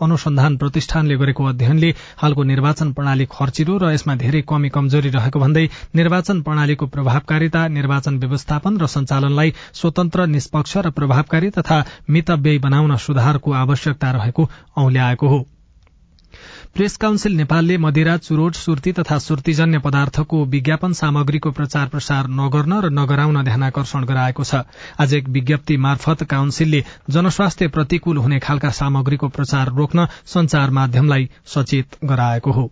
अनुसन्धान 0.08 0.56
प्रतिष्ठानले 0.58 1.18
गरेको 1.20 1.44
अध्ययनले 1.44 1.90
हालको 2.22 2.44
निर्वाचन 2.52 2.94
प्रणाली 2.96 3.26
खर्चिलो 3.32 3.76
र 3.78 3.92
यसमा 3.92 4.16
धेरै 4.16 4.42
कमी 4.48 4.70
कमजोरी 4.72 5.10
रहेको 5.18 5.40
भन्दै 5.40 5.66
निर्वाचन 6.00 6.42
प्रणालीको 6.48 6.86
प्रभावकारिता 6.96 7.68
निर्वाचन 7.80 8.20
व्यवस्थापन 8.24 8.78
र 8.80 8.88
सञ्चालनलाई 8.96 9.52
स्वतन्त्र 9.82 10.30
निष्पक्ष 10.38 10.78
र 10.78 10.96
प्रभावकारी 10.96 11.50
तथा 11.60 11.82
मितव्ययी 12.10 12.64
बनाउन 12.68 12.96
सुधारको 13.08 13.54
आवश्यकता 13.64 14.12
रहेको 14.12 14.50
औल्याएको 14.78 15.28
हो। 15.28 15.42
प्रेस 16.76 16.96
काउन्सिल 16.98 17.36
नेपालले 17.38 17.78
मदिरा 17.78 18.16
चुरोट 18.18 18.56
सुर्ती 18.56 18.92
तथा 18.92 19.18
सुर्तीजन्य 19.18 19.80
पदार्थको 19.80 20.44
विज्ञापन 20.46 20.94
सामग्रीको 20.94 21.52
प्रचार 21.52 21.88
प्रसार 21.88 22.28
नगर्न 22.32 22.80
र 22.80 22.90
नगराउन 22.92 23.44
ध्यानकर्षण 23.44 24.04
गराएको 24.04 24.44
छ। 24.44 24.64
आज 25.00 25.14
एक 25.14 25.30
विज्ञप्ति 25.32 25.78
मार्फत 25.80 26.24
काउन्सिलले 26.30 26.84
जनस्वास्थ्य 27.10 27.68
प्रतिकूल 27.72 28.18
हुने 28.18 28.40
खालका 28.40 28.70
सामग्रीको 28.76 29.28
प्रचार 29.30 29.76
रोक्न 29.76 30.08
संचार 30.28 30.70
माध्यमलाई 30.76 31.30
सचेत 31.48 32.04
गराएको 32.04 32.52
हो। 32.52 32.72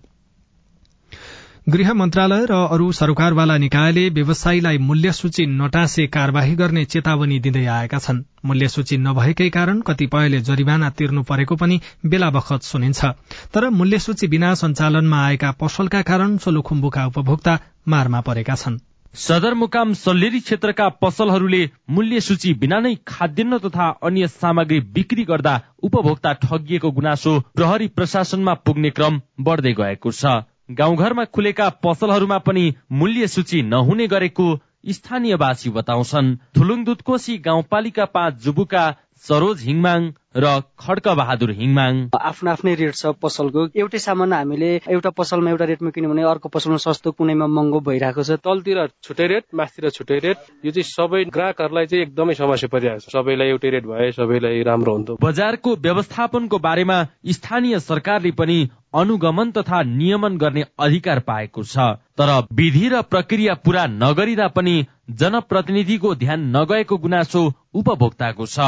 गृह 1.68 1.94
मन्त्रालय 1.94 2.46
र 2.46 2.54
अरू 2.72 2.92
सरकारवाला 2.92 3.56
निकायले 3.58 4.02
व्यवसायीलाई 4.10 4.78
मूल्य 4.78 5.12
सूची 5.12 5.46
नटासे 5.46 6.06
कार्यवाही 6.08 6.56
गर्ने 6.56 6.84
चेतावनी 6.86 7.40
दिँदै 7.40 7.66
आएका 7.66 8.00
छन्। 8.00 8.20
मूल्य 8.46 8.68
सूची 8.68 8.98
नभएकै 8.98 9.50
कारण 9.50 9.80
कतिपयले 9.82 10.40
जरिवाना 10.42 10.90
तिर्नु 10.90 11.24
परेको 11.24 11.56
पनि 11.56 11.80
बेला 12.06 12.30
बखत 12.30 12.64
सुनिन्छ। 12.64 13.06
तर 13.54 13.70
मूल्य 13.72 14.00
सूची 14.00 14.28
बिना 14.28 14.54
सञ्चालनमा 14.56 15.24
आएका 15.26 15.52
पसलका 15.56 16.02
कारण 16.04 16.38
सोलुखुम्बुका 16.44 17.06
उपभोक्ता 17.08 17.60
मारमा 17.88 18.22
परेका 18.22 18.56
छन्। 18.56 18.80
सदरमुकाम 19.14 19.94
सल्लेरी 19.96 20.40
क्षेत्रका 20.40 20.90
पसलहरूले 21.00 21.64
मूल्य 21.90 22.20
सूची 22.20 22.54
बिना 22.60 22.80
नै 22.80 22.96
खाद्यान्न 23.08 23.58
तथा 23.64 23.90
अन्य 24.04 24.28
सामग्री 24.36 24.80
बिक्री 24.92 25.24
गर्दा 25.24 25.60
उपभोक्ता 25.84 26.34
ठगिएको 26.44 26.92
गुनासो 26.92 27.40
प्रहरी 27.56 27.88
प्रशासनमा 27.88 28.54
पुग्ने 28.66 28.90
क्रम 28.90 29.22
बढ्दै 29.40 29.74
गएको 29.74 30.12
छ। 30.14 30.42
गाउँघरमा 30.70 31.24
खुलेका 31.26 31.70
पसलहरूमा 31.84 32.38
पनि 32.38 32.74
मूल्य 32.92 33.28
सूची 33.28 33.62
नहुने 33.64 34.08
गरेको 34.08 34.48
स्थानीयवासी 34.92 35.70
बताउँछन्। 35.70 36.36
थुलुङ 36.58 36.84
दुधकोशी 36.84 37.38
गाउँपालिका 37.38 38.06
पाँच 38.06 38.44
जुबुका 38.44 38.84
सरोज 39.24 39.62
हिङमाङ 39.64 40.12
र 40.36 40.46
खड्क 40.80 41.08
बहादुर 41.08 41.52
हिङमाङ। 41.52 41.94
आफ्नो 42.12 42.52
आफ्नै 42.52 42.74
रेट 42.76 42.96
छ 42.96 43.16
पसलको। 43.16 43.62
एउटै 43.72 44.00
सामान 44.00 44.34
हामीले 44.34 44.72
एउटा 44.92 45.10
पसलमा 45.16 45.50
एउटा 45.52 45.66
रेटमा 45.66 45.90
किन्यो 45.96 46.10
भने 46.12 46.24
अर्को 46.28 46.50
पसलमा 46.50 46.78
सस्तो 46.84 47.12
कुनैमा 47.16 47.48
महँगो 47.48 47.80
भइरहेको 47.80 48.24
छ। 48.24 48.36
तलतिर 48.44 48.80
छुट्टै 49.00 49.28
रेट 49.28 49.44
माथितिर 49.56 49.90
छुट्टै 49.90 50.20
रेट। 50.20 50.38
यो 50.66 50.72
चाहिँ 50.72 50.84
सबै 50.84 51.24
ग्राहकहरूलाई 51.32 51.86
चाहिँ 51.88 52.04
एकदमै 52.04 52.34
समस्या 52.36 52.68
परिरहेको 52.68 53.08
छ। 53.08 53.16
सबैलाई 53.16 53.48
एउटै 53.56 53.70
रेट 53.70 53.86
भए 53.88 54.12
सबैलाई 54.12 54.64
राम्रो 54.68 54.92
हुन्थ्यो। 54.94 55.18
बजारको 55.24 55.76
व्यवस्थापनको 55.80 56.58
बारेमा 56.60 56.98
स्थानीय 57.32 57.80
सरकारले 57.80 58.32
पनि 58.36 58.58
अनुगमन 58.94 59.52
तथा 59.52 59.82
नियमन 59.84 60.38
गर्ने 60.38 60.64
अधिकार 60.80 61.20
पाएको 61.20 61.64
छ। 61.64 61.78
तर 62.18 62.32
विधि 62.54 62.90
र 62.90 63.02
प्रक्रिया 63.02 63.54
पूरा 63.66 63.86
नगरिँदा 63.90 64.48
पनि 64.48 64.76
जनप्रतिनिधिको 65.22 66.16
ध्यान 66.16 66.46
नगएको 66.58 66.98
गुनासो 66.98 67.44
उपभोक्ताको 67.74 68.46
छ। 68.46 68.60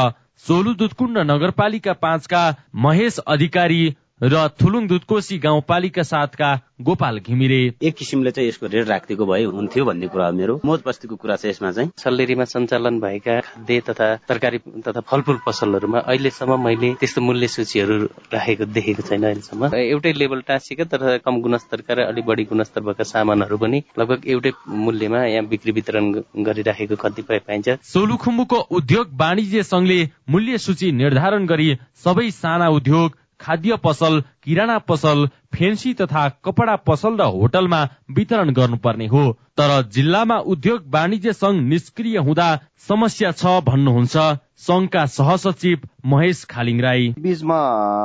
सोलु 0.46 0.74
दुधकुण्ड 0.74 1.18
नगरपालिका 1.30 1.92
पाँचका 1.92 2.42
महेश 2.76 3.18
अधिकारी 3.28 3.96
र 4.20 4.48
थुलुङ 4.56 4.86
दुधकोशी 4.88 5.36
गाउँपालिका 5.38 6.02
साथका 6.02 6.48
गोपाल 6.80 7.18
घिमिरे। 7.20 7.56
एक 7.84 7.94
किसिमले 7.96 8.30
चाहिँ 8.30 8.48
यसको 8.48 8.66
रेट 8.66 8.88
राखिदिएको 8.88 9.26
भए 9.26 9.42
हुन्थ्यो 9.44 9.84
भन्ने 9.84 10.08
कुरा 10.08 10.30
मेरो। 10.32 10.60
मोज 10.64 10.80
बस्तीको 10.86 11.16
कुरा 11.20 11.36
छ 11.36 11.52
यसमा 11.52 11.70
चाहिँ। 11.70 11.90
सल्लेरीमा 12.00 12.44
सञ्चालन 12.48 13.00
भएका 13.00 13.40
खाद्य 13.40 13.80
तथा 13.84 14.06
तरकारी 14.24 14.58
तथा 14.88 15.00
फलफुल 15.04 15.38
पसलहरूमा 15.46 15.98
अहिलेसम्म 16.00 16.56
मैले 16.64 16.92
त्यस्तो 16.96 17.20
मूल्य 17.20 17.48
सूचीहरू 17.48 17.96
राखेको 18.32 18.64
देखेको 18.72 19.02
छैन 19.04 19.22
अहिलेसम्म। 19.22 19.74
एउटै 19.76 20.12
लेभल 20.16 20.40
टाँसिएका 20.48 20.84
तर 20.88 21.18
कम 21.20 21.40
गुणस्तरका 21.44 21.94
र 21.94 22.08
अलिक 22.08 22.24
बढी 22.24 22.44
गुणस्तर 22.48 22.80
भएका 22.88 23.04
सामानहरू 23.04 23.56
पनि 23.60 23.82
लगभग 24.00 24.24
एउटै 24.32 24.52
मूल्यमा 24.64 25.24
यहाँ 25.26 25.44
बिक्री 25.44 25.72
वितरण 25.76 26.10
गरिराखेको 26.40 26.96
कतिपय 26.96 27.44
पाइन्छ। 27.44 27.68
सोलुखुम्बुको 27.84 28.64
उद्योग 28.80 29.12
वाणिज्य 29.20 29.62
संघले 29.68 30.00
मूल्य 30.30 30.58
सूची 30.58 30.92
निर्धारण 31.04 31.46
गरी 31.46 31.68
सबै 32.00 32.30
साना 32.32 32.68
उद्योग 32.80 33.16
खाद्य 33.46 33.76
पसल 33.84 34.20
किराना 34.44 34.78
पसल 34.90 35.26
फेन्सी 35.54 35.92
तथा 35.94 36.28
कपडा 36.44 36.76
पसल 36.86 37.16
र 37.16 37.24
होटलमा 37.32 37.82
वितरण 38.16 38.50
गर्नुपर्ने 38.52 39.06
हो। 39.06 39.24
तर 39.58 39.70
जिल्लामा 39.92 40.36
उद्योग 40.52 40.82
वाणिज्य 40.94 41.32
संघ 41.32 41.60
निष्क्रिय 41.68 42.18
हुँदा 42.18 42.48
समस्या 42.88 43.30
छ 43.32 43.60
भन्नुहुन्छ 43.66 44.16
संघका 44.66 45.04
सहसचिव 45.06 45.78
महेश 46.06 46.44
खालिङ 46.50 46.80
राई। 46.80 47.08
बीचमा 47.18 47.56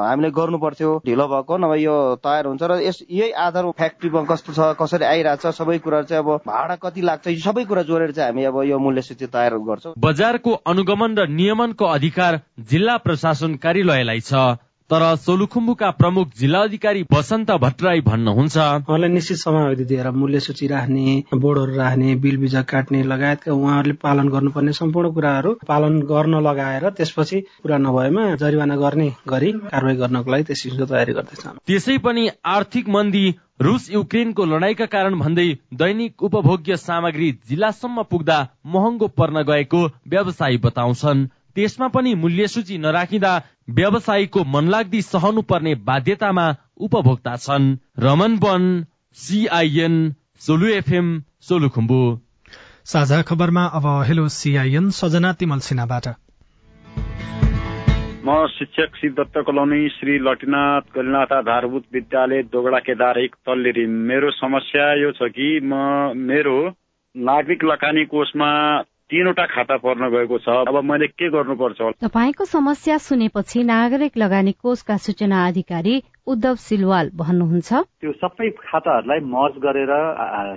हामीले 0.08 0.30
गर्नु 0.32 0.58
पर्थ्यो 0.58 0.96
ढिलो 1.06 1.28
भएको 1.28 1.58
नभए 1.58 1.80
यो 1.82 1.96
तयार 2.24 2.46
हुन्छ 2.48 2.64
र 2.64 2.80
यस 2.84 3.04
यही 3.10 3.32
आधार 3.44 3.70
फ्याक्ट्रीमा 3.78 4.24
कस्तो 4.32 4.54
छ 4.54 4.72
कसरी 4.80 5.06
आइरहेछ 5.06 5.46
सबै 5.60 5.78
कुरा 5.84 6.02
चाहिँ 6.08 6.24
अब 6.24 6.48
भाडा 6.48 6.76
कति 6.80 7.02
लाग्छ 7.02 7.28
यो 7.28 7.40
सबै 7.44 7.64
कुरा 7.66 7.84
जोडेर 7.84 8.12
चाहिँ 8.12 8.32
हामी 8.32 8.44
अब 8.48 8.64
यो 8.72 8.80
मूल्य 8.80 9.02
सूची 9.02 9.28
तयार 9.28 9.58
गर्छौँ। 9.60 9.94
बजारको 10.00 10.52
अनुगमन 10.68 11.18
र 11.20 11.28
नियमनको 11.30 11.86
अधिकार 11.86 12.42
जिल्ला 12.72 12.98
प्रशासन 13.06 13.56
कार्यालयलाई 13.56 14.20
छ। 14.20 14.34
तर 14.92 15.04
सोलुखुम्बुका 15.16 15.90
प्रमुख 15.92 16.32
जिल्ला 16.38 16.60
अधिकारी 16.60 17.04
बसन्त 17.12 17.52
भट्टराई 17.64 18.02
भन्नुहुन्छ 18.02 18.58
उहाँलाई 18.58 19.10
निश्चित 19.10 19.38
समयावधि 19.38 19.86
दिएर 19.86 20.10
मूल्य 20.12 20.40
सूची 20.40 20.68
राख्ने 20.68 21.24
बोर्डहरू 21.36 21.76
राख्ने 21.76 22.16
बिल 22.16 22.38
बिजा 22.38 22.62
काट्ने 22.72 23.04
लगायतका 23.04 23.54
उहाँहरूले 23.54 23.94
पालन 24.04 24.30
गर्नुपर्ने 24.30 24.74
सम्पूर्ण 24.74 25.12
कुराहरू 25.14 25.54
पालन 25.68 26.00
गर्न 26.12 26.44
लगाएर 26.48 26.90
त्यसपछि 27.00 27.40
पुरा 27.64 27.78
नभएमा 27.78 28.28
जरिवाना 28.36 28.76
गर्ने 28.76 29.10
गरी 29.30 29.52
कारवाही 29.72 29.98
गर्नको 29.98 30.32
लागि 30.32 30.44
त्यस 30.44 30.64
किसिमको 30.64 30.92
तयारी 30.94 31.14
गर्दैछ 31.14 31.48
त्यसै 31.68 31.98
पनि 31.98 32.30
आर्थिक 32.46 32.90
मन्दी 32.90 33.26
रुस 33.62 33.92
युक्रेनको 33.92 34.46
लडाईँका 34.46 34.86
कारण 34.92 35.20
भन्दै 35.20 35.52
दैनिक 35.74 36.24
उपभोग्य 36.24 36.84
सामग्री 36.88 37.32
जिल्लासम्म 37.50 38.04
पुग्दा 38.12 38.48
महँगो 38.66 39.08
पर्न 39.20 39.44
गएको 39.48 39.88
व्यवसायी 40.08 40.58
बताउँछन्। 40.58 41.30
त्यसमा 41.56 41.88
पनि 41.88 42.14
मूल्य 42.16 42.48
सूची 42.48 42.78
नराखिँदा 42.78 43.32
व्यवसायीको 43.74 44.44
मनलाग्दी 44.54 45.02
सहनु 45.02 45.42
पर्ने 45.50 45.76
बाध्यतामा 45.88 46.48
उपभोक्ता 46.80 47.36
छन् 47.38 47.68
रमन 48.00 48.40
वन 48.44 48.64
सिआइएन 49.18 49.96
सोलु 50.40 50.68
एफएम 50.72 51.08
सोलुखुम्बु 51.42 52.02
साझा 52.86 53.22
खबरमा 53.22 53.64
अब 53.78 53.86
हेलो 54.08 54.28
सिआइएन 54.36 54.90
सजना 54.98 55.34
तिमल 55.34 55.60
सिन्हाबाट। 55.60 56.08
म 58.26 58.48
शिक्षक 58.48 58.96
सिद्धत्त 58.96 59.38
कलोनी 59.48 59.88
श्री 59.90 60.18
लटिनाथ 60.20 60.82
गलिनाथ 60.96 61.32
आधारभूत 61.34 61.84
विद्यालय 61.94 62.44
दोगडा 62.54 62.80
केदार 62.80 63.20
एक 63.20 63.36
तल्लेरी। 63.46 63.86
मेरो 64.10 64.32
समस्या 64.32 64.94
यो 64.94 65.12
छ 65.12 65.30
कि 65.38 65.48
म 65.64 65.74
मेरो 66.30 66.58
नागरिक 67.16 67.64
लगानी 67.64 68.06
कोषमा 68.06 68.52
तीनवटा 69.12 69.46
खाता 69.46 69.76
पर्न 69.78 70.10
गएको 70.10 70.38
छ। 70.38 70.50
अब 70.68 70.84
मैले 70.84 71.08
के 71.08 71.30
गर्नुपर्छ 71.30 71.80
तपाईँको 72.04 72.46
समस्या 72.46 72.98
सुनेपछि 72.98 73.64
नागरिक 73.64 74.18
लगानी 74.18 74.52
कोषका 74.64 74.98
सूचना 74.98 75.48
अधिकारी 75.48 75.96
उद्धव 76.28 76.56
सिलवाल 76.62 77.10
भन्नुहुन्छ। 77.18 77.70
त्यो 78.02 78.12
सबै 78.22 78.50
खाताहरूलाई 78.62 79.20
मर्ज 79.26 79.56
गरेर 79.66 79.92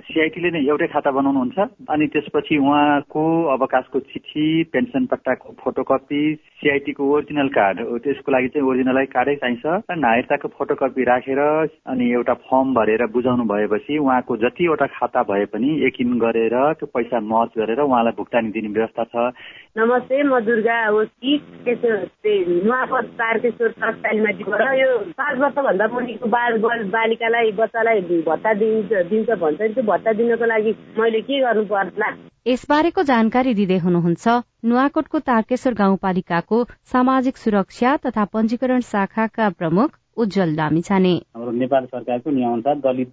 सिआइटीले 0.05 0.49
नै 0.53 0.61
एउटै 0.69 0.87
खाता 0.93 1.11
बनाउनुहुन्छ। 1.11 1.57
अनि 1.89 2.05
त्यसपछि 2.13 2.57
उहाँको 2.57 3.23
अवकाशको 3.55 3.99
चिठी 4.11 4.45
पेन्सन 4.73 5.05
पट्टाको 5.11 5.55
फोटोकपी 5.63 6.21
सिआइटीको 6.61 7.03
ओरिजिनल 7.15 7.49
कार्ड 7.57 7.77
त्यसको 8.05 8.31
लागि 8.31 8.47
चाहिँ 8.53 8.67
ओरिजिनलै 8.69 9.05
कार्डै 9.15 9.35
चाहिन्छ। 9.41 9.65
नागरिकताको 9.89 10.47
फोटोकपी 10.57 11.03
राखेर 11.11 11.41
अनि 11.41 12.05
एउटा 12.13 12.33
फर्म 12.45 12.73
भरेर 12.77 13.05
बुझाउनु 13.17 13.43
भएपछि 13.49 13.97
उहाँको 13.97 14.37
जतिवटा 14.45 14.87
खाता 14.95 15.23
भए 15.29 15.45
पनि 15.53 15.69
यकिन 15.85 16.17
गरेर 16.21 16.55
त्यो 16.77 16.93
पैसा 16.93 17.19
मर्ज 17.33 17.51
गरेर 17.57 17.79
उहाँलाई 17.81 18.17
भुक्तानी 18.21 18.49
दिने 18.53 18.69
व्यवस्था 18.69 19.03
छ। 19.11 19.33
नमस्ते 19.75 20.21
म 20.23 20.39
दुर्गा 20.39 20.75
ओकी 20.95 21.31
नुवापत 21.67 23.07
तारकेश्वर 23.19 23.71
तत्कालीमाथिबाट 23.81 24.61
यो 24.79 24.91
पाँच 25.19 25.39
वर्षभन्दा 25.39 25.87
मुनिको 25.93 26.27
बाल 26.35 26.57
बालिकालाई 26.93 27.51
बच्चालाई 27.59 28.21
भत्ता 28.27 28.53
दिन्छ 28.61 29.03
दिन्छ 29.11 29.29
भन्छ। 29.41 29.59
त्यो 29.75 29.83
भत्ता 29.91 30.13
दिनको 30.15 30.45
लागि 30.45 30.71
मैले 30.99 31.21
के 31.27 31.41
गर्नु 31.41 31.65
पर्ला? 31.73 32.09
यसबारेको 32.47 33.03
जानकारी 33.11 33.53
दिँदै 33.59 33.77
हुनुहुन्छ 33.83 34.25
नुवाकोटको 34.71 35.19
तारकेश्वर 35.27 35.73
गाउँपालिकाको 35.83 36.63
सामाजिक 36.95 37.37
सुरक्षा 37.43 37.95
तथा 38.07 38.25
पञ्जीकरण 38.31 38.79
शाखाका 38.95 39.49
प्रमुख 39.59 39.99
उज्जवल 40.23 40.51
लामिछाने 40.55 41.13
हाम्रो 41.35 41.51
नेपाल 41.51 41.85
सरकारको 41.85 42.31
नियमअनुसार 42.31 42.75
दलित 42.83 43.09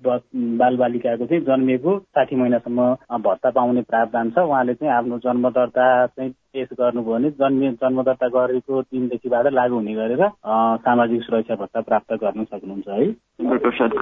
बाल 0.60 0.76
बालिकाको 0.82 1.26
चाहिँ 1.26 1.42
जन्मिएको 1.44 1.98
साठी 1.98 2.36
महिनासम्म 2.36 2.86
भत्ता 3.26 3.50
पाउने 3.50 3.82
प्रावधान 3.90 4.30
छ। 4.30 4.38
उहाँले 4.38 4.74
चाहिँ 4.74 4.94
आफ्नो 4.96 5.18
जन्म 5.26 5.48
दर्ता 5.58 5.86
चाहिँ 6.06 6.30
पेश 6.54 6.68
गर्नुभयो 6.80 7.12
भने 7.12 7.30
जन्म 7.40 7.60
जन्म 7.82 8.02
दर्ता 8.02 8.28
गरेको 8.28 8.80
दिनदेखिबाट 8.82 9.46
लागू 9.52 9.74
हुने 9.74 9.94
गरेर 9.94 10.22
सामाजिक 10.84 11.22
सुरक्षा 11.22 11.54
भत्ता 11.54 11.80
प्राप्त 11.80 12.12
गर्न 12.24 12.44
सक्नुहुन्छ 12.44 12.88
है। 12.88 13.06
प्रसाद 13.62 13.92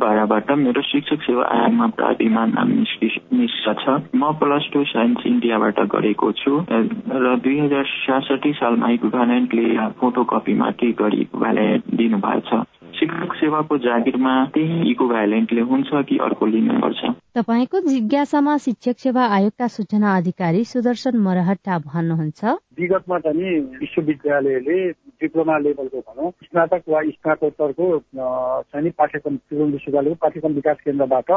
भाडाबाट 0.00 0.50
मेरो 0.58 0.82
शिक्षक 0.82 1.22
सेवा 1.22 1.44
आयोगमा 1.54 1.86
प्राविमा 1.98 2.44
नाम 2.46 2.68
मिश्र 3.32 3.74
छ। 3.82 3.96
म 4.14 4.32
प्लस 4.40 4.68
टू 4.72 4.84
साइन्स 4.84 5.26
इन्डियाबाट 5.26 5.80
गरेको 5.94 6.32
छु। 6.32 6.52
र 6.70 7.36
दुई 7.44 7.58
हजार 7.60 7.84
छ्यासठी 7.84 8.52
सालमा 8.58 8.88
इक्भालेन्टले 8.90 9.66
फोटोकपीमा 10.00 10.70
के 10.82 10.92
गरी 11.02 11.20
इक्भालेन्ट 11.20 11.94
दिनुभएछ 11.94 12.50
शिक्षक 12.98 13.34
सेवाको 13.34 13.78
जागिरमा 13.78 14.34
त्यही 14.54 14.90
इक्भालेन्टले 14.90 15.60
हुन्छ 15.60 15.88
कि 16.08 16.16
अर्को 16.18 16.46
लिनुपर्छ 16.46 17.00
तपाईँको 17.34 17.80
जिज्ञासामा 17.80 18.56
शिक्षक 18.56 18.98
सेवा 18.98 19.24
आयोगका 19.36 19.66
सूचना 19.66 20.16
अधिकारी 20.16 20.64
सुदर्शन 20.64 21.16
मरहट्टा 21.16 21.78
भन्नुहुन्छ। 21.78 22.44
विगतमा 22.80 23.18
चाहिँ 23.18 23.58
विश्वविद्यालयले 23.80 24.78
डिप्लोमा 25.20 25.58
लेभलको 25.58 26.00
भनौँ 26.00 26.30
स्नातक 26.42 26.88
वा 26.88 27.02
स्नातकोत्तरको 27.10 27.86
चाहिँ 28.16 28.90
पाठ्यक्रम 28.98 29.36
त्रिभुवन 29.38 29.72
विश्वविद्यालयको 29.72 30.18
पाठ्यक्रम 30.20 30.52
विकास 30.54 30.76
केन्द्रबाट 30.84 31.30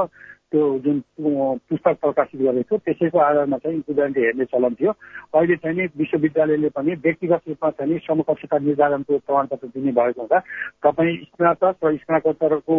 त्यो 0.51 0.63
जुन 0.79 0.99
पुस्तक 1.19 1.97
प्रकाशित 2.01 2.41
गरेको 2.41 2.63
थियो 2.63 2.77
त्यसैको 2.77 3.19
आधारमा 3.19 3.57
चाहिँ 3.57 3.79
स्टुडेन्टले 3.79 4.25
हेर्ने 4.25 4.45
चलन 4.45 4.73
थियो। 4.73 4.91
अहिले 5.33 5.55
चाहिँ 5.55 5.77
नि 5.77 5.85
विश्वविद्यालयले 5.97 6.69
पनि 6.69 6.95
व्यक्तिगत 7.03 7.41
रूपमा 7.47 7.69
चाहिँ 7.71 7.93
नि 7.93 7.99
समकक्षता 8.05 8.57
निर्धारणको 8.59 9.17
प्रमाणपत्र 9.17 9.67
दिने 9.67 9.91
भएको 9.91 10.21
हुँदा 10.21 10.39
तपाईँ 10.83 11.17
स्नातक 11.25 11.85
र 11.85 11.95
स्नातकोत्तरको 11.97 12.77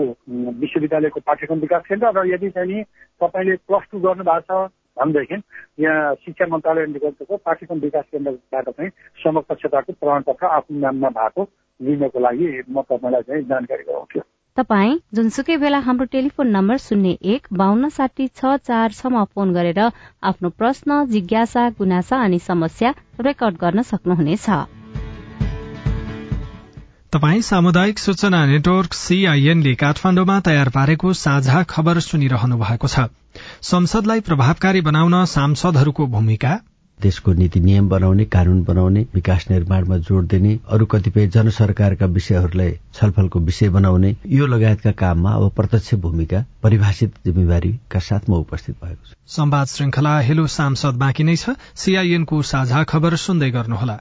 विश्वविद्यालयको 0.62 1.20
पाठ्यक्रम 1.26 1.60
विकास 1.66 1.82
केन्द्र 1.88 2.14
र 2.14 2.26
यदि 2.28 2.50
चाहिँ 2.50 2.72
नि 2.72 2.82
तपाईँले 3.20 3.56
प्लस 3.66 3.90
टू 3.92 3.98
गर्नु 4.06 4.24
भएको 4.24 4.66
छ 4.66 4.70
भनेदेखि 4.96 5.40
यहाँ 5.83 6.14
शिक्षा 6.14 6.46
मन्त्रालय 6.46 6.83
अन्तर्गतको 6.83 7.37
पाठ्यक्रम 7.37 7.78
विकास 7.78 8.04
केन्द्रबाट 8.12 8.68
चाहिँ 8.70 8.90
समकक्षताको 9.24 9.92
प्रमाणपत्र 9.92 10.46
आफ्नो 10.52 10.78
नाममा 10.80 11.09
भएको 11.18 11.48
लिनको 11.80 12.20
लागि 12.20 12.48
म 12.68 12.83
तपाईँलाई 12.83 13.22
चाहिँ 13.22 13.44
जानकारी 13.44 13.83
गराउँछु 13.83 14.20
तपाई 14.57 14.90
जुनसुकै 15.14 15.57
बेला 15.57 15.78
हाम्रो 15.78 16.04
टेलिफोन 16.07 16.48
नम्बर 16.48 16.76
शून्य 16.80 17.16
एक 17.33 17.46
बान्न 17.52 17.88
साठी 17.88 18.26
छ 18.33 18.54
चार 18.62 18.92
छमा 18.92 19.24
फोन 19.35 19.52
गरेर 19.52 19.80
आफ्नो 20.22 20.50
प्रश्न 20.59 21.04
जिज्ञासा 21.07 21.68
गुनासा 21.78 22.22
अनि 22.22 22.38
समस्या 22.38 22.92
रेकर्ड 23.20 23.57
गर्न 23.61 23.83
सक्नुहुनेछ। 23.83 24.48
तपाई 27.14 27.42
सामुदायिक 27.42 27.98
सूचना 27.98 28.46
नेटवर्क 28.46 28.92
सीआईएनले 28.92 29.74
काठमाण्डुमा 29.74 30.40
तयार 30.40 30.68
पारेको 30.68 31.12
साझा 31.12 31.62
खबर 31.62 31.98
सुनिरहनु 32.00 32.57
भएको 32.59 32.88
छ। 32.88 33.00
संसदलाई 33.62 34.20
प्रभावकारी 34.20 34.81
बनाउन 34.81 35.24
सांसदहरूको 35.24 36.07
भूमिका? 36.07 36.55
देशको 37.03 37.33
नीति 37.33 37.61
नियम 37.61 37.88
बनाउने 37.88 38.24
कानून 38.24 38.62
बनाउने 38.62 39.07
विकास 39.14 39.46
निर्माणमा 39.50 39.96
जोड़ 39.98 40.24
दिने 40.24 40.59
अरू 40.68 40.87
कतिपय 40.87 41.27
जनसरकारका 41.27 42.07
विषयहरूलाई 42.07 42.72
छलफलको 42.94 43.40
विषय 43.40 43.68
बनाउने 43.68 44.16
यो 44.27 44.46
लगायतका 44.46 44.92
काममा 44.92 45.31
अब 45.31 45.50
प्रत्यक्ष 45.50 45.94
भूमिका 45.94 46.44
परिभाषित 46.62 47.14
जिम्मेवारीका 47.24 47.98
साथ 47.98 48.31
म 48.31 48.33
उपस्थित 48.33 48.77
भएको 48.85 49.07
छु। 49.07 49.14
संवाद 49.27 49.66
श्रृंखला 49.66 50.18
हेलो 50.20 50.46
सांसद 50.46 50.98
बाँकी 50.98 51.24
नै 51.24 51.37
छ। 51.37 51.55
सीआईएनको 51.77 52.42
साझा 52.42 52.83
खबर 52.85 53.16
सुन्दै 53.16 53.50
गर्नुहोला। 53.50 54.00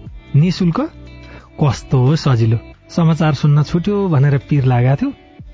निशुल्क 0.35 0.79
कस्तो 1.61 2.15
सजिलो। 2.15 2.57
समाचार 2.89 3.33
सुन्न 3.33 3.63
छुट्यो 3.63 4.07
भनेर 4.07 4.37
पिर 4.49 4.65
लागेको 4.65 4.95
थियो। 4.95 5.09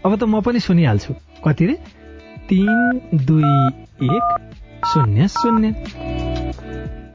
अब 0.05 0.15
त 0.15 0.23
म 0.23 0.41
पनि 0.41 0.59
सुनिहाल्छु। 0.59 1.13
कति 1.45 1.65
रे? 1.65 1.75
तिन 2.49 3.17
दुई 3.25 3.53
एक 4.07 4.25
शून्य 4.87 5.27
शून्य। 5.27 5.73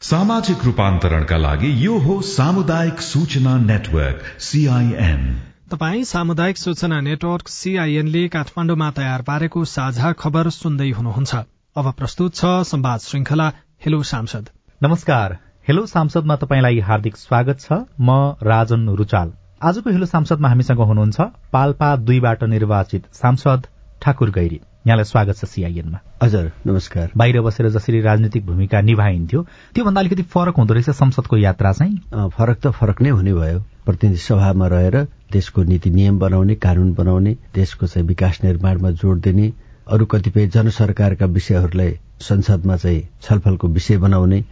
सामाजिक 0.02 0.64
रूपान्तरणका 0.64 1.36
लागि 1.36 1.70
यो 1.86 1.98
हो 1.98 2.20
सामुदायिक 2.20 3.00
सूचना 3.00 3.56
नेटवर्क 3.58 4.22
सीआईएन 4.40 5.22
तपाई 5.70 6.04
सामुदायिक 6.04 6.58
सूचना 6.58 7.00
नेटवर्क 7.00 7.48
सीआईएनले 7.48 8.26
काठमाडौँमा 8.28 8.90
तयार 8.90 9.22
पारेको 9.22 9.64
साझा 9.64 10.12
खबर 10.12 10.50
सुन्दै 10.50 10.90
हुनुहुन्छ। 10.90 11.32
अब 11.76 11.92
प्रस्तुत 11.92 12.34
छ 12.34 12.44
संवाद 12.66 13.00
श्रृंखला 13.00 13.48
हेलो 13.86 14.02
सांसद। 14.02 14.50
नमस्कार। 14.82 15.51
हेलो 15.68 15.84
सांसदमा 15.86 16.34
तपाईँलाई 16.36 16.78
हार्दिक 16.80 17.16
स्वागत 17.16 17.60
छ। 17.60 17.72
म 18.00 18.34
राजन 18.42 18.88
रुचाल। 18.98 19.30
आजको 19.62 19.90
हेलो 19.90 20.06
सांसदमा 20.06 20.48
हामीसँग 20.48 20.78
हुनुहुन्छ 20.80 21.20
पाल्पा 21.52 21.94
दुईबाट 21.96 22.42
निर्वाचित 22.44 23.02
सांसद 23.14 23.66
ठाकुर 24.02 24.30
गैरी। 24.30 24.58
यहाँलाई 24.86 25.04
स्वागत 25.04 25.36
छ 25.38 25.44
सीआईएनमा 25.44 25.98
हजुर 26.22 26.50
नमस्कार। 26.66 27.10
बाहिर 27.16 27.40
बसेर 27.40 27.68
जसरी 27.70 28.00
राजनीतिक 28.00 28.46
भूमिका 28.46 28.80
निभाइन्थ्यो 28.80 29.42
त्योभन्दा 29.74 30.00
अलिकति 30.00 30.22
फरक 30.34 30.56
हुँदो 30.58 30.74
रहेछ 30.74 30.90
संसदको 30.90 31.36
यात्रा 31.38 31.72
चाहिँ? 31.72 31.96
फरक 32.36 32.58
त 32.58 32.72
फरक 32.74 33.02
नै 33.02 33.10
हुने 33.10 33.34
भयो। 33.34 33.60
प्रतिनिधि 33.86 34.18
सभामा 34.18 34.66
रहेर 34.66 34.96
देशको 35.32 35.62
नीति 35.62 35.90
नियम 35.90 36.18
बनाउने 36.18 36.54
कानून 36.58 36.92
बनाउने 36.94 37.36
देशको 37.54 37.86
चाहिँ 37.86 38.06
विकास 38.08 38.40
निर्माणमा 38.44 38.90
जोड़ 38.98 39.18
दिने 39.18 39.52
अरू 39.86 40.06
कतिपय 40.10 40.46
जनसरकारका 40.48 41.26
विषयहरूलाई 41.38 41.94
संसदमा 42.20 42.76
चाहिँ 42.76 43.06
छलफलको 43.22 43.68
विषय 43.68 43.96
बनाउने 43.98 44.42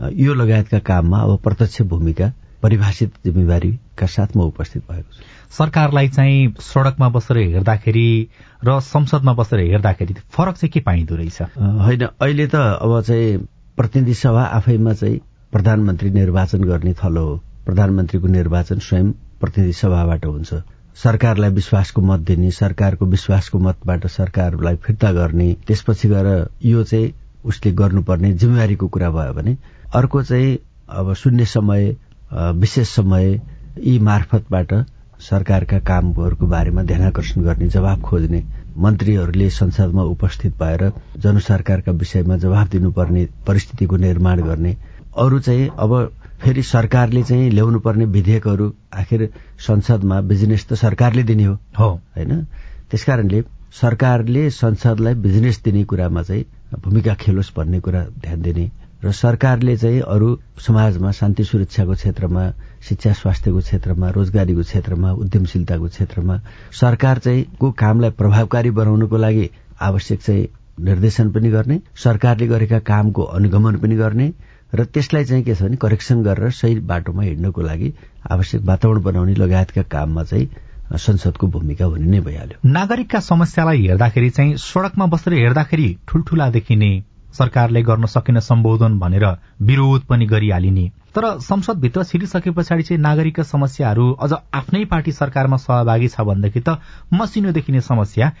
यो 0.00 0.34
लगायतका 0.34 0.78
काममा 0.78 1.18
अब 1.18 1.38
प्रत्यक्ष 1.44 1.82
भूमिका 1.82 2.32
परिभाषित 2.62 3.12
जिम्मेवारीका 3.24 4.06
साथ 4.06 4.36
म 4.36 4.40
उपस्थित 4.40 4.82
भएको 4.90 5.12
छु। 5.12 5.22
सरकारलाई 5.58 6.08
चाहिँ 6.08 6.54
सड़कमा 6.60 7.08
बसेर 7.08 7.38
हेर्दाखेरि 7.38 8.28
र 8.64 8.80
संसदमा 8.80 9.32
बसेर 9.34 9.60
हेर्दाखेरि 9.60 10.14
फरक 10.32 10.56
चाहिँ 10.56 10.70
के 10.72 10.80
पाइँदो 10.80 11.16
रहेछ? 11.16 11.42
होइन 11.56 12.04
अहिले 12.06 12.46
त 12.46 12.54
अब 12.54 13.00
चाहिँ 13.00 13.38
प्रतिनिधि 13.76 14.14
सभा 14.14 14.42
आफैमा 14.60 14.92
चाहिँ 14.92 15.20
प्रधानमन्त्री 15.52 16.10
निर्वाचन 16.10 16.64
गर्ने 16.64 16.94
थलो 16.94 17.24
हो। 17.26 17.36
प्रधानमन्त्रीको 17.66 18.28
निर्वाचन 18.28 18.78
स्वयं 18.78 19.10
प्रतिनिधि 19.40 19.72
सभाबाट 19.72 20.24
हुन्छ। 20.24 20.54
सरकारलाई 20.96 21.50
विश्वासको 21.50 22.02
मत 22.02 22.20
दिने 22.20 22.50
सरकारको 22.50 23.06
विश्वासको 23.06 23.58
मतबाट 23.58 24.06
सरकारलाई 24.06 24.76
फिर्ता 24.76 25.12
गर्ने 25.12 25.52
त्यसपछि 25.66 26.08
गएर 26.08 26.48
यो 26.64 26.84
चाहिँ 26.84 27.12
उसले 27.44 27.72
गर्नुपर्ने 27.72 28.32
जिम्मेवारीको 28.32 28.88
कुरा 28.88 29.10
भयो 29.10 29.32
भने 29.32 29.56
अर्को 29.94 30.22
चाहिँ 30.22 30.58
अब 30.88 31.12
शून्य 31.14 31.44
समय 31.44 31.96
विशेष 32.32 32.88
समय 32.88 33.32
यी 33.78 33.98
मार्फतबाट 33.98 34.72
सरकारका 35.20 35.78
कामहरूको 35.78 36.46
बारेमा 36.46 36.82
ध्यानकर्षण 36.82 37.42
गर्ने 37.42 37.68
जवाब 37.68 38.00
खोज्ने 38.02 38.42
मन्त्रीहरूले 38.78 39.48
संसदमा 39.50 40.02
उपस्थित 40.14 40.54
भएर 40.58 40.92
जनसरकारका 41.18 41.92
विषयमा 41.92 42.36
जवाब 42.36 42.68
दिनुपर्ने 42.68 43.26
परिस्थितिको 43.46 43.96
निर्माण 43.96 44.42
गर्ने। 44.42 44.76
अरू 45.18 45.38
चाहिँ 45.40 45.68
अब 45.78 45.94
फेरि 46.42 46.62
सरकारले 46.62 47.22
चाहिँ 47.22 47.50
ल्याउनु 47.50 47.78
पर्ने 47.80 48.04
विधेयकहरू 48.14 48.72
आखिर 48.94 49.28
संसदमा 49.66 50.20
बिजनेस 50.30 50.66
त 50.68 50.74
सरकारले 50.74 51.22
दिने 51.22 51.44
हो। 51.44 51.90
होइन? 52.16 52.44
त्यसकारणले 52.90 53.42
सरकारले 53.80 54.48
संसदलाई 54.50 55.14
बिजनेस 55.26 55.60
दिने 55.64 55.84
कुरामा 55.84 56.22
चाहिँ 56.22 56.44
भूमिका 56.78 57.14
खेलोस् 57.14 57.52
भन्ने 57.56 57.80
कुरा 57.80 58.04
ध्यान 58.22 58.42
दिने 58.42 58.70
र 59.04 59.12
सरकारले 59.12 59.76
चाहिँ 59.76 60.00
अरू 60.00 60.38
समाजमा 60.66 61.10
शान्ति 61.10 61.44
सुरक्षाको 61.44 61.94
क्षेत्रमा 61.94 62.50
शिक्षा 62.88 63.12
स्वास्थ्यको 63.12 63.60
क्षेत्रमा 63.60 64.10
रोजगारीको 64.10 64.62
क्षेत्रमा 64.62 65.12
उद्यमशीलताको 65.12 65.88
क्षेत्रमा 65.88 66.40
सरकार 66.80 67.18
चाहिँ 67.18 67.44
को 67.60 67.70
कामलाई 67.72 68.10
प्रभावकारी 68.10 68.70
बनाउनको 68.70 69.16
लागि 69.16 69.50
आवश्यक 69.80 70.22
चाहिँ 70.22 70.48
निर्देशन 70.80 71.30
पनि 71.30 71.50
गर्ने 71.50 71.80
सरकारले 71.96 72.46
गरेका 72.46 72.78
कामको 72.78 73.22
अनुगमन 73.22 73.76
पनि 73.76 73.96
गर्ने 73.96 74.32
र 74.74 74.84
त्यसलाई 74.84 75.24
चाहिँ 75.24 75.44
के 75.44 75.54
छ 75.54 75.62
भने 75.62 75.76
करेक्सन 75.76 76.22
गरेर 76.22 76.50
सही 76.50 76.78
बाटोमा 76.80 77.22
हिँड्नको 77.22 77.60
लागि 77.60 77.94
आवश्यक 78.30 78.62
वातावरण 78.62 79.02
बनाउने 79.02 79.34
लगायतका 79.34 79.82
काममा 79.82 80.24
चाहिँ 80.24 80.48
संसदको 80.94 81.46
भूमिका 81.46 81.84
हुने 81.84 82.06
नै 82.06 82.20
भइहाल्यो। 82.20 82.68
नागरिकका 82.68 83.20
समस्यालाई 83.20 83.86
हेर्दाखेरि 83.86 84.30
चाहिँ 84.30 84.56
सड़कमा 84.56 85.06
बसेर 85.06 85.34
हेर्दाखेरि 85.34 85.96
ठूल्ठूला 86.08 86.50
देखिने 86.50 86.90
सरकारले 87.32 87.82
गर्न 87.82 88.06
सकिन 88.06 88.38
सम्बोधन 88.40 88.98
भनेर 88.98 89.26
विरोध 89.62 90.00
पनि 90.04 90.26
गरिहालिने। 90.26 90.86
तर 91.14 91.24
संसदभित्र 91.40 92.04
छिरिसके 92.04 92.50
पछाडि 92.50 92.82
चाहिँ 92.82 93.00
नागरिकका 93.02 93.42
समस्याहरू 93.42 94.12
अझ 94.14 94.32
आफ्नै 94.54 94.84
पार्टी 94.84 95.12
सरकारमा 95.12 95.56
सहभागी 95.56 96.08
छ 96.08 96.20
भनेदेखि 96.20 96.60
त 96.60 96.78
मसिनो 97.12 97.52
देखिने 97.52 97.80
समस्या 97.80 98.32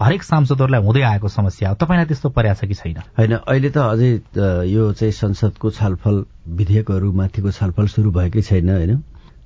हरेक 0.00 0.22
सांसदहरूलाई 0.22 0.82
हुँदै 0.82 1.02
आएको 1.02 1.28
समस्या 1.28 1.68
हो। 1.68 1.74
तपाईँलाई 1.74 2.06
त्यस्तो 2.06 2.28
पर्या 2.28 2.54
छ 2.54 2.64
कि 2.64 2.74
छैन? 2.74 2.96
होइन 3.18 3.32
अहिले 3.36 3.70
त 3.70 3.78
अझै 3.78 4.10
यो 4.66 4.92
चाहिँ 4.92 5.12
संसदको 5.12 5.70
छलफल 5.70 6.24
विधेयकहरू 6.48 7.12
माथिको 7.12 7.50
छलफल 7.50 7.86
सुरु 7.86 8.10
भएकै 8.10 8.42
छैन 8.42 8.70
होइन? 8.70 9.02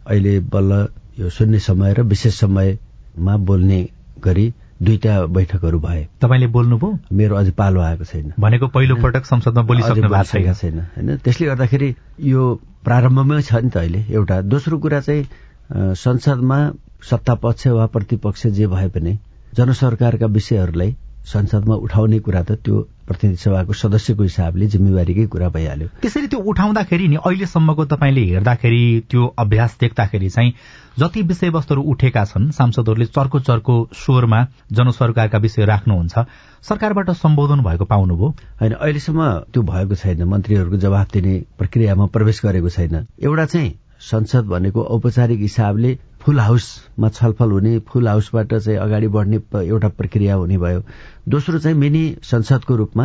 अहिले 0.07 0.39
बल्ल 0.49 0.87
यो 1.21 1.29
शून्य 1.29 1.59
समय 1.59 1.93
र 1.95 2.03
विशेष 2.09 2.35
समयमा 2.41 3.37
बोल्ने 3.37 3.81
गरी 4.25 4.47
दुईटा 4.83 5.27
बैठकहरू 5.27 5.79
भए। 5.81 6.07
तपाईँले 6.21 6.47
बोल्नुभयो? 6.47 6.99
मेरो 7.13 7.37
अझै 7.37 7.51
पालो 7.51 7.81
आएको 7.81 8.05
छैन। 8.05 8.33
भनेको 8.41 8.67
पहिलो 8.67 8.97
पटक 8.97 9.25
संसदमा 9.25 9.63
बोलिसक्नु 9.63 10.09
भएको 10.09 10.55
छैन। 10.55 10.79
होइन? 10.79 11.17
त्यसले 11.17 11.47
गर्दाखेरि 11.47 11.89
यो 12.21 12.43
प्रारम्भमै 12.85 13.43
छ 13.43 13.55
नि 13.55 13.71
त 13.71 13.77
अहिले 13.77 14.05
एउटा। 14.11 14.41
दोस्रो 14.43 14.79
कुरा 14.79 15.01
चाहिँ 15.01 15.95
संसदमा 15.95 16.59
सत्ता 17.03 17.35
पक्ष 17.35 17.67
वा 17.67 17.87
प्रतिपक्ष 17.87 18.47
जे 18.47 18.67
भए 18.67 18.89
पनि 18.89 19.19
जनसरकारका 19.55 20.27
विषयहरूलाई 20.27 20.97
संसदमा 21.25 21.75
उठाउने 21.75 22.19
कुरा 22.19 22.43
त 22.43 22.53
त्यो 22.65 22.77
प्रतिनिधि 23.07 23.37
सभाको 23.37 23.73
सदस्यको 23.73 24.23
हिसाबले 24.23 24.67
जिम्मेवारीकै 24.67 25.27
कुरा 25.27 25.49
भइहाल्यो। 25.49 25.89
त्यसरी 26.03 26.27
त्यो 26.27 26.41
उठाउँदाखेरि 26.41 27.09
नि 27.09 27.17
अहिलेसम्मको 27.17 27.85
तपाईँले 27.85 28.25
हेर्दाखेरि 28.25 28.83
त्यो 29.11 29.27
अभ्यास 29.39 29.77
देख्दाखेरि 29.81 30.29
चाहिँ 30.29 30.53
जति 30.99 31.23
विषयवस्तुहरू 31.23 31.83
उठेका 31.83 32.25
छन् 32.25 32.51
सांसदहरूले 32.51 33.07
चर्को 33.07 33.41
चर्को 33.41 33.75
स्वरमा 33.95 34.41
जनसरकारका 34.73 35.39
विषय 35.39 35.65
राख्नुहुन्छ 35.65 36.25
सरकारबाट 36.69 37.11
सम्बोधन 37.11 37.61
भएको 37.63 37.85
पाउनुभयो। 37.85 38.29
होइन 38.61 38.73
अहिलेसम्म 38.73 39.29
त्यो 39.53 39.63
भएको 39.63 39.95
छैन 39.95 40.23
मन्त्रीहरूको 40.23 40.77
जवाफ 40.77 41.13
दिने 41.13 41.35
प्रक्रियामा 41.59 42.07
प्रवेश 42.07 42.41
गरेको 42.45 42.69
छैन। 42.69 43.07
एउटा 43.21 43.45
चाहिँ 43.45 43.75
संसद 44.01 44.45
भनेको 44.45 44.83
औपचारिक 44.95 45.41
हिसाबले 45.41 45.99
फुल 46.29 46.41
हाउसमा 46.41 47.09
छलफल 47.09 47.51
हुने 47.51 47.79
फुल 47.89 48.09
हाउसबाट 48.09 48.53
चाहिँ 48.55 48.79
अगाडि 48.79 49.09
बढ्ने 49.09 49.37
एउटा 49.65 49.89
प्रक्रिया 49.89 50.35
हुने 50.35 50.57
भयो। 50.59 50.83
दोस्रो 51.29 51.59
चाहिँ 51.59 51.77
मिनी 51.79 52.03
संसदको 52.23 52.77
रूपमा 52.77 53.05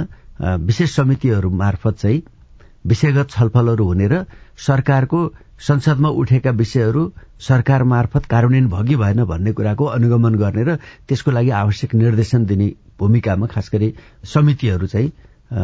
विशेष 0.60 0.96
समितिहरू 0.96 1.50
मार्फत 1.52 1.96
चाहिँ 2.00 2.22
विषयगत 2.86 3.30
छलफलहरू 3.32 3.86
हुने 3.86 4.08
र 4.08 4.26
सरकारको 4.60 5.20
संसदमा 5.60 6.10
उठेका 6.20 6.52
विषयहरू 6.52 7.04
सरकार 7.40 7.84
मार्फत 7.88 8.26
कार्यान्वयन 8.26 8.68
भगी 8.68 8.96
भएन 8.96 9.24
भन्ने 9.24 9.54
कुराको 9.54 9.86
अनुगमन 9.96 10.36
गर्ने 10.36 10.64
र 10.64 10.76
त्यसको 11.08 11.32
लागि 11.32 11.50
आवश्यक 11.64 11.96
निर्देशन 11.96 12.46
दिने 12.46 12.72
भूमिकामा 13.00 13.48
खास 13.48 13.70
गरी 13.74 13.94
समितिहरू 14.34 14.88
चाहिँ 14.88 15.12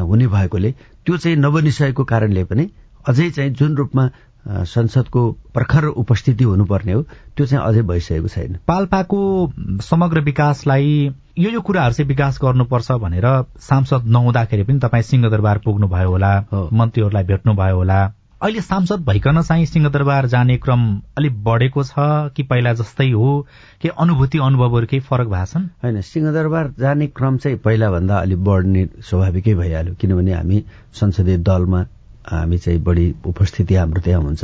हुने 0.08 0.28
भएकोले 0.30 0.72
त्यो 1.06 1.17
चाहिँ 1.17 1.38
नवनिश्चयको 1.38 2.04
कारणले 2.06 2.43
पनि 2.45 2.69
अझै 3.08 3.30
चाहिँ 3.30 3.52
जुन 3.52 3.76
रूपमा 3.76 4.10
संसदको 4.47 5.32
प्रखर 5.54 5.86
उपस्थिति 5.86 6.43
हुनुपर्ने 6.43 6.93
हो। 6.93 7.02
त्यो 7.38 7.45
चाहिँ 7.45 7.65
अझै 7.65 7.82
भइसकेको 7.82 8.28
छैन। 8.28 8.58
पाल्पाको 8.67 9.52
समग्र 9.82 10.21
विकासलाई 10.21 11.12
यो 11.39 11.49
यो 11.49 11.62
कुराहरू 11.62 11.93
चाहिँ 11.93 12.08
विकास 12.08 12.39
गर्नुपर्छ 12.43 12.91
भनेर 12.91 13.28
सांसद 13.60 14.06
नहुँदाखेरि 14.06 14.63
पनि 14.63 14.80
तपाईँ 14.80 15.04
सिंहदरबार 15.04 15.58
पुग्नुभयो 15.65 16.10
होला 16.10 16.32
मन्त्रीहरूलाई 16.73 17.23
भेट्नुभयो 17.23 17.75
होला। 17.75 17.99
अहिले 18.41 18.62
सांसद 18.62 19.04
भइकन 19.06 19.41
चाहिँ 19.41 19.65
सिंहदरबार 19.65 20.25
जाने 20.28 20.58
क्रम 20.58 20.82
अलिक 21.17 21.43
बढेको 21.43 21.84
छ 21.84 21.93
कि 22.36 22.43
पहिला 22.43 22.73
जस्तै 22.73 23.10
हो? 23.12 23.47
कि 23.82 23.88
अनुभूति 23.88 24.38
अनुभवहरू 24.38 24.88
केही 24.88 24.99
फरक 24.99 25.28
भएको 25.28 25.45
छन्? 25.45 25.67
होइन 25.84 26.02
सिंहदरबार 26.02 26.73
जाने 26.80 27.08
क्रम 27.08 27.38
चाहिँ 27.38 27.58
पहिलाभन्दा 27.58 28.19
अलिक 28.19 28.43
बढ्ने 28.43 28.88
स्वाभाविकै 29.04 29.54
भइहाल्यो। 29.56 29.95
किनभने 29.99 30.34
हामी 30.34 30.63
संसदीय 30.93 31.38
दलमा 31.38 31.84
हामी 32.30 32.58
चाहिँ 32.58 32.80
बढी 32.84 33.06
उपस्थिति 33.26 33.76
हाम्रो 33.76 34.02
त्यहाँ 34.02 34.22
हुन्छ। 34.24 34.44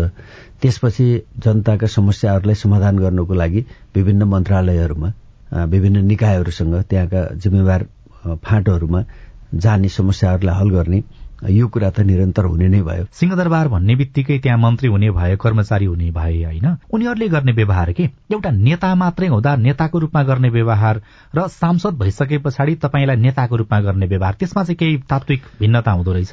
त्यसपछि 0.61 1.05
जनताका 1.37 1.87
समस्याहरूलाई 1.87 2.55
समाधान 2.55 2.99
गर्नको 2.99 3.33
लागि 3.33 3.65
विभिन्न 3.95 4.23
मन्त्रालयहरूमा 4.33 5.09
विभिन्न 5.65 6.05
निकायहरूसँग 6.05 6.75
त्यहाँका 6.89 7.21
जिम्मेवार 7.43 7.85
फाँटहरूमा 8.45 9.03
जाने 9.55 9.89
समस्याहरूलाई 9.89 10.55
हल 10.59 10.69
गर्ने 10.69 11.03
यो 11.49 11.67
कुरा 11.67 11.89
त 11.89 11.99
निरन्तर 11.99 12.45
हुने 12.45 12.67
नै 12.67 12.81
भयो। 12.81 13.05
सिंहदरबार 13.11 13.67
भन्ने 13.67 13.95
बित्तिकै 13.95 14.37
त्यहाँ 14.39 14.59
मन्त्री 14.59 14.89
हुने 14.89 15.09
भए 15.11 15.35
कर्मचारी 15.35 15.85
हुने 15.85 16.11
भए 16.11 16.43
होइन। 16.43 16.67
उनीहरूले 16.93 17.27
गर्ने 17.29 17.51
व्यवहार 17.51 17.91
के? 17.93 18.09
एउटा 18.31 18.51
नेता 18.51 18.93
मात्रै 18.95 19.27
हुँदा 19.27 19.55
नेताको 19.55 19.99
रूपमा 19.99 20.23
गर्ने 20.23 20.49
व्यवहार 20.49 21.01
र 21.35 21.47
सांसद 21.47 21.97
भइसके 21.99 22.37
पछाडि 22.37 22.75
तपाईँलाई 22.75 23.15
नेताको 23.15 23.55
रूपमा 23.55 23.79
गर्ने 23.81 24.05
व्यवहार 24.05 24.33
त्यसमा 24.39 24.63
चाहिँ 24.63 24.77
केही 24.77 24.97
तात्विक 25.09 25.41
भिन्नता 25.59 25.91
हुँदो 25.91 26.13
रहेछ? 26.13 26.31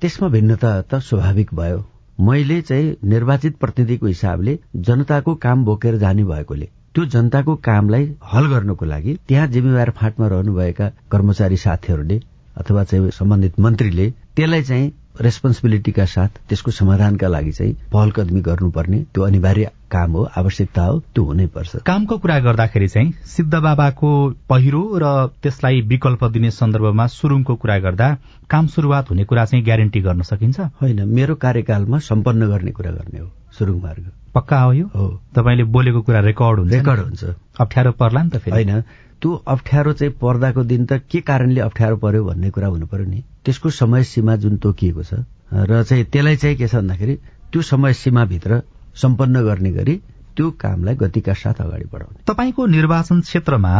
त्यसमा 0.00 0.28
भिन्नता 0.28 0.80
त 0.82 1.00
स्वाभाविक 1.00 1.54
भयो। 1.54 1.84
मैले 2.20 2.60
चाहिँ 2.62 2.96
निर्वाचित 3.04 3.56
प्रतिनिधिको 3.56 4.06
हिसाबले 4.06 4.58
जनताको 4.76 5.34
काम 5.34 5.64
बोकेर 5.64 5.96
जाने 5.96 6.24
भएकोले 6.24 6.68
त्यो 6.94 7.04
जनताको 7.04 7.54
कामलाई 7.56 8.04
हल 8.32 8.46
गर्नको 8.46 8.84
लागि 8.84 9.14
त्यहाँ 9.28 9.46
जिम्मेवार 9.48 9.90
फाँटमा 9.90 10.26
रहनुभएका 10.28 10.88
कर्मचारी 11.10 11.56
साथीहरूले 11.56 12.20
अथवा 12.56 12.84
चाहिँ 12.84 13.10
सम्बन्धित 13.10 13.60
मन्त्रीले 13.60 14.10
त्यसलाई 14.36 14.62
चाहिँ 14.62 14.92
रेस्पोन्सिबिलिटीका 15.20 16.04
साथ 16.04 16.28
त्यसको 16.48 16.70
समाधानका 16.70 17.28
लागि 17.28 17.52
चाहिँ 17.52 17.76
पहल 17.92 18.10
कदमी 18.10 18.40
गर्नुपर्ने। 18.40 18.98
त्यो 19.14 19.22
अनिवार्य 19.24 19.70
काम 19.90 20.12
हो 20.12 20.22
आवश्यकता 20.36 20.84
हो 20.84 20.98
त्यो 21.14 21.24
हुनैपर्छ 21.24 21.76
कामको 21.86 22.18
कुरा 22.18 22.38
गर्दाखेरि 22.38 22.88
चाहिँ 22.88 23.12
सिद्ध 23.26 23.54
बाबाको 23.54 24.30
पहिरो 24.48 24.82
र 25.02 25.26
त्यसलाई 25.42 25.80
विकल्प 25.80 26.24
दिने 26.24 26.50
सन्दर्भमा 26.50 27.06
सुरुङको 27.06 27.54
कुरा 27.54 27.78
गर्दा 27.78 28.16
काम 28.50 28.66
शुरूआत 28.66 29.10
हुने 29.10 29.24
कुरा 29.24 29.44
चाहिँ 29.44 29.64
ग्यारेन्टी 29.64 30.00
गर्न 30.00 30.22
सकिन्छ? 30.22 30.60
होइन 30.60 31.08
मेरो 31.08 31.34
कार्यकालमा 31.34 31.98
सम्पन्न 31.98 32.48
गर्ने 32.48 32.70
कुरा 32.70 32.90
गर्ने 32.90 33.18
हो 33.18 33.30
सुरुङ 33.58 33.80
मार्ग। 33.82 34.10
पक्का 34.34 34.60
हो 34.60 34.72
यो? 34.72 34.86
हो। 34.86 35.20
तपाईँले 35.36 35.64
बोलेको 35.64 36.00
कुरा 36.02 36.20
रेकर्ड 36.20 36.58
हुन्छ 36.58 36.72
रेकर्ड 36.72 37.00
हुन्छ। 37.00 37.24
अप्ठ्यारो 37.60 37.92
पर्ला 37.92 38.22
नि 38.22 38.30
त 38.30 38.36
फेरि। 38.36 38.64
होइन 38.64 38.82
त्यो 39.22 39.32
अप्ठ्यारो 39.48 39.92
चाहिँ 39.92 40.12
पर्दाको 40.22 40.62
दिन 40.64 40.86
त 40.86 41.00
के 41.10 41.20
कारणले 41.20 41.60
अप्ठ्यारो 41.60 41.96
पर्यो 41.96 42.24
भन्ने 42.24 42.50
कुरा 42.50 42.68
हुनु 42.68 42.86
पर्यो 42.86 43.06
नि? 43.06 43.22
त्यसको 43.44 43.70
समय 43.70 44.02
सीमा 44.04 44.36
जुन 44.42 44.56
तोकिएको 44.58 45.02
छ 45.02 45.22
र 45.52 45.82
चाहिँ 45.82 46.04
त्यसलाई 46.04 46.36
चाहिँ 46.36 46.56
के 46.56 46.68
छ 46.68 46.74
भन्दाखेरि 46.74 47.14
त्यो 47.52 47.62
समय 47.62 47.92
सीमाभित्र 47.94 48.62
सम्पन्न 49.02 49.42
गर्ने 49.44 49.70
गरी 49.72 49.96
त्यो 50.36 50.50
कामलाई 50.60 50.94
गतिका 50.96 51.34
साथ 51.34 51.60
अगाडि 51.60 51.84
बढाउने। 51.92 52.24
तपाईँको 52.26 52.66
निर्वाचन 52.66 53.20
क्षेत्रमा 53.20 53.72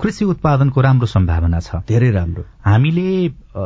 कृषि 0.00 0.24
उत्पादनको 0.24 0.80
राम्रो 0.80 1.06
सम्भावना 1.06 1.60
छ। 1.60 1.82
धेरै 1.88 2.10
राम्रो। 2.10 2.44
हामीले 2.64 3.08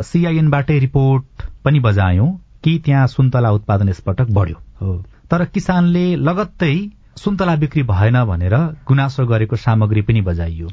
सीआईएनबाटै 0.02 0.78
रिपोर्ट 0.78 1.42
पनि 1.64 1.80
बजायौं 1.80 2.28
कि 2.64 2.72
त्यहाँ 2.84 3.06
सुन्तला 3.06 3.50
उत्पादन 3.52 3.88
यसपटक 3.88 4.30
बढ्यो। 4.30 4.56
हो। 4.80 4.92
तर 5.30 5.44
किसानले 5.54 6.04
लगत्तै 6.16 6.74
सुन्तला 7.16 7.54
बिक्री 7.56 7.82
भएन 7.82 8.24
भनेर 8.24 8.54
गुनासो 8.88 9.26
गरेको 9.26 9.56
सामग्री 9.56 10.02
पनि 10.02 10.20
बजाइयो। 10.20 10.68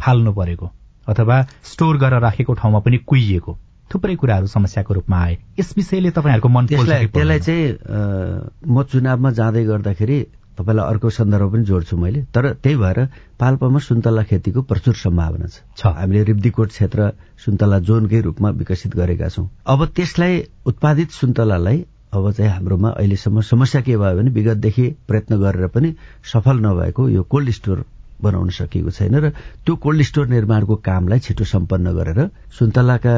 फाल्नु 0.00 0.32
परेको 0.32 0.70
अथवा 1.06 1.36
स्टोर 1.62 1.96
गरेर 1.98 2.20
राखेको 2.20 2.52
ठाउँमा 2.54 2.80
पनि 2.80 2.96
कुहिएको। 3.06 3.58
थुप्रै 3.90 4.14
कुराहरू 4.16 4.46
समस्याको 4.46 4.94
रूपमा 4.94 5.18
आए। 5.22 5.34
यस 5.60 5.74
विषयले 5.76 6.10
तपाईँहरूको 6.10 6.48
मन 6.48 6.66
त्यसलाई 6.66 7.38
चाहिँ 7.40 7.66
म 8.66 8.82
चुनावमा 8.82 9.30
जाँदै 9.30 9.64
गर्दाखेरि 9.64 10.18
तपाईँलाई 10.58 10.86
अर्को 10.86 11.10
सन्दर्भ 11.10 11.52
पनि 11.52 11.64
जोड्छु 11.64 11.96
मैले। 11.96 12.22
तर 12.34 12.52
त्यही 12.62 12.76
भएर 12.76 12.98
पाल्पामा 13.38 13.78
सुन्तला 13.78 14.22
खेतीको 14.22 14.62
प्रचुर 14.62 14.94
सम्भावना 14.94 15.46
छ। 15.76 15.86
हामीले 15.86 16.22
रिब्दीकोट 16.24 16.68
क्षेत्र 16.68 17.10
सुन्तला 17.44 17.78
जोनकै 17.78 18.20
रूपमा 18.20 18.48
विकसित 18.50 18.96
गरेका 18.96 19.28
छौं। 19.28 19.46
अब 19.66 19.84
त्यसलाई 19.96 20.42
उत्पादित 20.66 21.10
सुन्तलालाई 21.10 21.78
अब 22.14 22.30
चाहिँ 22.32 22.50
हाम्रोमा 22.50 22.90
अहिलेसम्म 22.90 23.40
समस्या 23.50 23.80
के 23.82 23.96
भयो 23.96 24.16
भने 24.16 24.30
विगतदेखि 24.30 24.86
प्रयत्न 25.08 25.40
गरेर 25.42 25.66
पनि 25.74 25.94
सफल 26.32 26.56
नभएको 26.66 27.08
यो 27.08 27.22
कोल्ड 27.34 27.50
स्टोर 27.58 27.84
बनाउन 28.22 28.48
सकिएको 28.56 28.90
छैन 28.90 29.14
र 29.20 29.30
त्यो 29.66 29.74
कोल्ड 29.76 30.02
स्टोर 30.02 30.26
निर्माणको 30.28 30.74
कामलाई 30.88 31.18
छिटो 31.26 31.44
सम्पन्न 31.44 31.92
गरेर 31.98 32.20
सुन्तलाका 32.58 33.14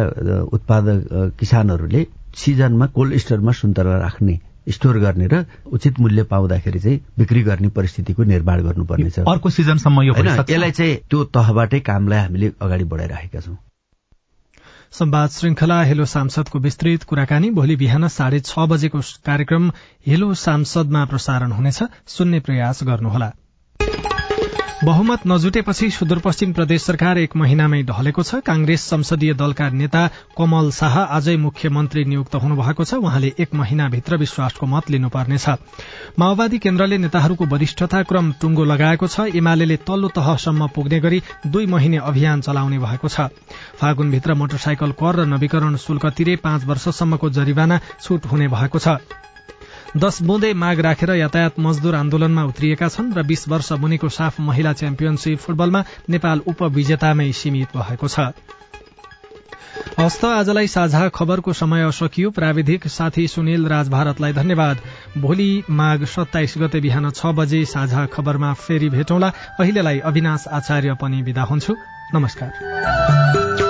उत्पादक 0.57 1.37
किसानहरूले 1.39 2.07
सिजनमा 2.35 2.87
कोल्ड 2.97 3.17
स्टोरमा 3.25 3.53
सुन्तला 3.53 3.99
राख्ने 3.99 4.39
स्टोर 4.69 4.99
गर्ने 4.99 5.27
र 5.33 5.45
उचित 5.73 6.01
मूल्य 6.01 6.23
पाउँदाखेरि 6.33 6.79
चाहिँ 6.79 7.01
बिक्री 7.19 7.43
गर्ने 7.43 7.69
परिस्थितिको 7.77 8.23
निर्माण 8.25 8.63
गर्नुपर्नेछ। 8.63 9.19
अर्को 9.21 9.51
सिजनसम्म 9.51 10.03
यो 10.03 10.15
यसलाई 10.19 10.71
चाहिँ 10.71 10.97
त्यो 11.11 11.25
तहबाटै 11.31 11.81
कामलाई 11.87 12.19
हामीले 12.19 12.53
अगाडि 12.61 12.85
बढाइराखेका 12.85 13.41
छौँ। 13.41 13.57
संवाद 14.93 15.31
श्रृंखला 15.31 15.83
हेलो 15.83 16.05
सांसदको 16.05 16.59
विस्तृत 16.59 17.03
कुराकानी 17.03 17.51
भोलि 17.51 17.77
बिहान 17.77 18.09
साढे 18.09 18.41
छ 18.41 18.59
बजेको 18.59 19.01
कार्यक्रम 19.27 19.71
हेलो 20.07 20.35
सांसदमा 20.35 21.05
प्रसारण 21.05 21.53
हुनेछ। 21.53 21.83
सुन्ने 22.07 22.41
प्रयास 22.41 22.81
गर्नुहोला। 22.85 23.33
बहुमत 24.85 25.21
नजुटेपछि 25.27 25.89
सुदूरपश्चिम 25.91 26.53
प्रदेश 26.53 26.83
सरकार 26.83 27.19
एक 27.19 27.37
महिनामै 27.37 27.81
ढलेको 27.83 28.23
छ। 28.23 28.41
कांग्रेस 28.45 28.83
संसदीय 28.85 29.33
दलका 29.35 29.69
नेता 29.73 30.03
कमल 30.37 30.71
शाह 30.71 30.99
आजै 31.17 31.37
मुख्यमन्त्री 31.37 32.05
नियुक्त 32.05 32.35
हुनुभएको 32.37 32.85
छ। 32.85 33.01
उहाँले 33.01 33.33
एक 33.41 33.55
महिनाभित्र 33.57 34.17
विश्वासको 34.17 34.67
मत 34.67 34.91
लिनुपर्नेछ। 34.91 35.49
माओवादी 36.19 36.59
केन्द्रले 36.61 36.99
नेताहरूको 36.99 37.45
वरिष्ठता 37.47 38.03
क्रम 38.05 38.33
टुंगो 38.37 38.65
लगाएको 38.67 39.07
छ। 39.09 39.33
एमाले 39.33 39.77
तल्लो 39.81 40.09
तहसम्म 40.13 40.69
पुग्ने 40.69 41.01
गरी 41.01 41.23
दुई 41.49 41.67
महिने 41.67 41.97
अभियान 42.05 42.41
चलाउने 42.45 42.79
भएको 42.79 43.09
छ। 43.09 43.33
फागुनभित्र 43.81 44.35
मोटरसाइकल 44.37 44.93
कर 44.93 45.15
र 45.17 45.27
नवीकरण 45.27 45.77
शुल्क 45.81 46.05
तिरे 46.13 46.37
पाँच 46.45 46.65
वर्षसम्मको 46.69 47.31
जरिवाना 47.33 47.81
छूट 48.05 48.27
हुने 48.29 48.49
भएको 48.49 48.79
छ। 48.79 49.01
दश 49.95 50.23
बुँदे 50.23 50.53
माग 50.55 50.81
राखेर 50.81 51.11
यातायात 51.11 51.59
मजदूर 51.59 51.95
आन्दोलनमा 51.95 52.45
उत्रिएका 52.45 52.89
छन् 52.89 53.15
र 53.15 53.23
बीस 53.23 53.49
वर्ष 53.49 53.73
मुनिको 53.73 54.09
साफ 54.09 54.41
महिला 54.41 54.73
च्याम्पियनशीप 54.73 55.39
फुटबलमा 55.39 55.85
नेपाल 56.11 56.41
उपविजेतामै 56.47 57.33
सीमित 57.33 57.77
भएको 57.77 58.09
छ। 58.09 58.33
हस्त 59.99 60.25
आजलाई 60.25 60.67
साझा 60.67 61.09
खबरको 61.09 61.53
समय 61.53 61.91
सकियो 61.93 62.31
प्राविधिक 62.31 62.87
साथी 62.89 63.27
सुनिल 63.29 63.67
राज 63.67 63.89
भारतलाई 63.89 64.33
धन्यवाद। 64.33 64.77
भोलि 65.19 65.63
माघ 65.71 66.05
सत्ताइस 66.05 66.55
गते 66.59 66.81
बिहान 66.81 67.11
छ 67.11 67.33
बजे 67.33 67.65
साझा 67.65 68.07
खबरमा 68.07 68.53
फेरि 68.53 68.89
भेटौँला। 68.89 69.33
अहिलेलाई 69.61 69.99
अविनाश 70.05 70.45
आचार्य 70.53 70.97
पनि 71.01 71.23
विदा 71.23 71.43
हुन्छु। 71.43 71.77
नमस्कार। 72.15 73.66